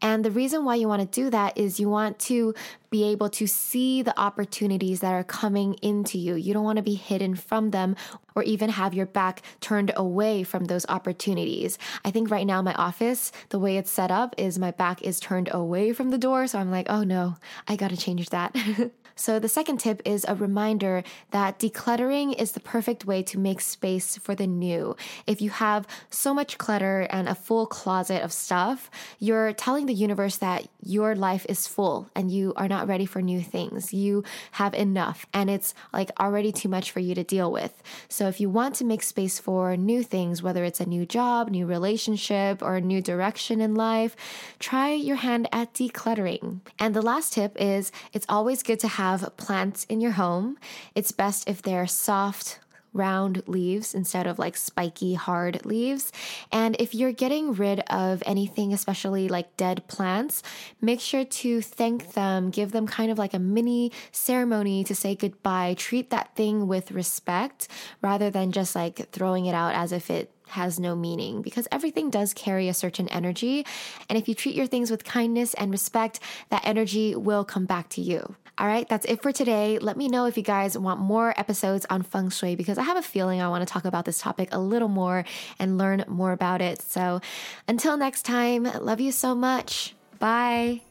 And 0.01 0.25
the 0.25 0.31
reason 0.31 0.65
why 0.65 0.75
you 0.75 0.87
want 0.87 1.01
to 1.01 1.21
do 1.21 1.29
that 1.29 1.57
is 1.57 1.79
you 1.79 1.87
want 1.87 2.17
to 2.19 2.55
be 2.89 3.03
able 3.03 3.29
to 3.29 3.45
see 3.45 4.01
the 4.01 4.19
opportunities 4.19 5.01
that 5.01 5.13
are 5.13 5.23
coming 5.23 5.75
into 5.75 6.17
you. 6.17 6.35
You 6.35 6.53
don't 6.53 6.63
want 6.63 6.77
to 6.77 6.83
be 6.83 6.95
hidden 6.95 7.35
from 7.35 7.69
them 7.69 7.95
or 8.33 8.41
even 8.43 8.71
have 8.71 8.95
your 8.95 9.05
back 9.05 9.43
turned 9.59 9.91
away 9.95 10.43
from 10.43 10.65
those 10.65 10.87
opportunities. 10.89 11.77
I 12.03 12.09
think 12.09 12.31
right 12.31 12.47
now, 12.47 12.63
my 12.63 12.73
office, 12.73 13.31
the 13.49 13.59
way 13.59 13.77
it's 13.77 13.91
set 13.91 14.09
up 14.09 14.33
is 14.39 14.57
my 14.57 14.71
back 14.71 15.03
is 15.03 15.19
turned 15.19 15.49
away 15.51 15.93
from 15.93 16.09
the 16.09 16.17
door. 16.17 16.47
So 16.47 16.57
I'm 16.57 16.71
like, 16.71 16.87
oh 16.89 17.03
no, 17.03 17.35
I 17.67 17.75
got 17.75 17.91
to 17.91 17.97
change 17.97 18.29
that. 18.31 18.55
So, 19.21 19.37
the 19.37 19.47
second 19.47 19.77
tip 19.77 20.01
is 20.03 20.25
a 20.27 20.33
reminder 20.33 21.03
that 21.29 21.59
decluttering 21.59 22.33
is 22.41 22.53
the 22.53 22.59
perfect 22.59 23.05
way 23.05 23.21
to 23.21 23.37
make 23.37 23.61
space 23.61 24.17
for 24.17 24.33
the 24.33 24.47
new. 24.47 24.95
If 25.27 25.43
you 25.43 25.51
have 25.51 25.85
so 26.09 26.33
much 26.33 26.57
clutter 26.57 27.01
and 27.01 27.29
a 27.29 27.35
full 27.35 27.67
closet 27.67 28.23
of 28.23 28.33
stuff, 28.33 28.89
you're 29.19 29.53
telling 29.53 29.85
the 29.85 29.93
universe 29.93 30.37
that 30.37 30.67
your 30.81 31.15
life 31.15 31.45
is 31.47 31.67
full 31.67 32.09
and 32.15 32.31
you 32.31 32.55
are 32.55 32.67
not 32.67 32.87
ready 32.87 33.05
for 33.05 33.21
new 33.21 33.41
things. 33.41 33.93
You 33.93 34.23
have 34.53 34.73
enough 34.73 35.27
and 35.35 35.51
it's 35.51 35.75
like 35.93 36.09
already 36.19 36.51
too 36.51 36.67
much 36.67 36.89
for 36.89 36.99
you 36.99 37.13
to 37.13 37.23
deal 37.23 37.51
with. 37.51 37.83
So, 38.09 38.27
if 38.27 38.41
you 38.41 38.49
want 38.49 38.73
to 38.77 38.85
make 38.85 39.03
space 39.03 39.37
for 39.37 39.77
new 39.77 40.01
things, 40.01 40.41
whether 40.41 40.63
it's 40.63 40.81
a 40.81 40.89
new 40.89 41.05
job, 41.05 41.51
new 41.51 41.67
relationship, 41.67 42.63
or 42.63 42.77
a 42.77 42.81
new 42.81 43.03
direction 43.03 43.61
in 43.61 43.75
life, 43.75 44.15
try 44.57 44.93
your 44.93 45.17
hand 45.17 45.47
at 45.51 45.75
decluttering. 45.75 46.61
And 46.79 46.95
the 46.95 47.03
last 47.03 47.33
tip 47.33 47.55
is 47.61 47.91
it's 48.13 48.25
always 48.27 48.63
good 48.63 48.79
to 48.79 48.87
have 49.19 49.37
plants 49.37 49.85
in 49.85 50.01
your 50.01 50.11
home. 50.11 50.57
It's 50.95 51.11
best 51.11 51.49
if 51.49 51.61
they're 51.61 51.87
soft, 51.87 52.59
round 52.93 53.43
leaves 53.47 53.93
instead 53.93 54.27
of 54.27 54.37
like 54.37 54.57
spiky, 54.57 55.13
hard 55.13 55.65
leaves. 55.65 56.11
And 56.51 56.75
if 56.79 56.93
you're 56.93 57.13
getting 57.13 57.53
rid 57.53 57.79
of 57.81 58.21
anything, 58.25 58.73
especially 58.73 59.27
like 59.27 59.55
dead 59.57 59.87
plants, 59.87 60.43
make 60.81 60.99
sure 60.99 61.25
to 61.25 61.61
thank 61.61 62.13
them, 62.13 62.49
give 62.49 62.71
them 62.71 62.87
kind 62.87 63.11
of 63.11 63.17
like 63.17 63.33
a 63.33 63.39
mini 63.39 63.91
ceremony 64.11 64.83
to 64.83 64.95
say 64.95 65.15
goodbye. 65.15 65.75
Treat 65.77 66.09
that 66.09 66.35
thing 66.35 66.67
with 66.67 66.91
respect 66.91 67.67
rather 68.01 68.29
than 68.29 68.51
just 68.51 68.75
like 68.75 69.09
throwing 69.11 69.45
it 69.45 69.55
out 69.55 69.73
as 69.73 69.91
if 69.91 70.09
it 70.09 70.31
has 70.47 70.77
no 70.77 70.95
meaning 70.95 71.41
because 71.41 71.65
everything 71.71 72.09
does 72.09 72.33
carry 72.33 72.67
a 72.67 72.73
certain 72.73 73.07
energy. 73.07 73.65
And 74.09 74.17
if 74.17 74.27
you 74.27 74.35
treat 74.35 74.53
your 74.53 74.67
things 74.67 74.91
with 74.91 75.05
kindness 75.05 75.53
and 75.53 75.71
respect, 75.71 76.19
that 76.49 76.65
energy 76.65 77.15
will 77.15 77.45
come 77.45 77.65
back 77.65 77.87
to 77.89 78.01
you. 78.01 78.35
All 78.57 78.67
right, 78.67 78.87
that's 78.87 79.05
it 79.05 79.21
for 79.21 79.31
today. 79.31 79.79
Let 79.79 79.97
me 79.97 80.07
know 80.07 80.25
if 80.25 80.37
you 80.37 80.43
guys 80.43 80.77
want 80.77 80.99
more 80.99 81.33
episodes 81.39 81.85
on 81.89 82.03
feng 82.03 82.29
shui 82.29 82.55
because 82.55 82.77
I 82.77 82.83
have 82.83 82.97
a 82.97 83.01
feeling 83.01 83.41
I 83.41 83.47
want 83.47 83.67
to 83.67 83.71
talk 83.71 83.85
about 83.85 84.05
this 84.05 84.19
topic 84.19 84.49
a 84.51 84.59
little 84.59 84.87
more 84.87 85.25
and 85.57 85.77
learn 85.77 86.03
more 86.07 86.31
about 86.31 86.61
it. 86.61 86.81
So 86.81 87.21
until 87.67 87.97
next 87.97 88.23
time, 88.23 88.63
love 88.63 88.99
you 88.99 89.11
so 89.11 89.33
much. 89.33 89.95
Bye. 90.19 90.81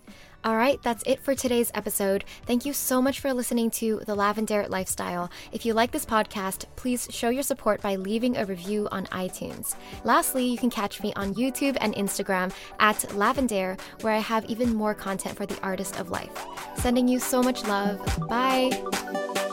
All 0.42 0.56
right, 0.56 0.80
that's 0.82 1.02
it 1.04 1.20
for 1.20 1.34
today's 1.34 1.70
episode. 1.74 2.24
Thank 2.46 2.64
you 2.64 2.72
so 2.72 3.02
much 3.02 3.20
for 3.20 3.34
listening 3.34 3.70
to 3.72 4.00
The 4.06 4.16
Lavendaire 4.16 4.70
Lifestyle. 4.70 5.30
If 5.52 5.66
you 5.66 5.74
like 5.74 5.90
this 5.90 6.06
podcast, 6.06 6.64
please 6.76 7.08
show 7.10 7.28
your 7.28 7.42
support 7.42 7.82
by 7.82 7.96
leaving 7.96 8.38
a 8.38 8.46
review 8.46 8.88
on 8.90 9.04
iTunes. 9.08 9.74
Lastly, 10.02 10.46
you 10.46 10.56
can 10.56 10.70
catch 10.70 11.02
me 11.02 11.12
on 11.14 11.34
YouTube 11.34 11.76
and 11.82 11.94
Instagram 11.94 12.54
at 12.78 12.96
Lavendaire, 13.10 13.78
where 14.00 14.14
I 14.14 14.18
have 14.20 14.46
even 14.46 14.74
more 14.74 14.94
content 14.94 15.36
for 15.36 15.44
the 15.44 15.60
artist 15.62 16.00
of 16.00 16.10
life. 16.10 16.46
Sending 16.76 17.06
you 17.06 17.18
so 17.18 17.42
much 17.42 17.62
love. 17.64 18.00
Bye. 18.26 19.49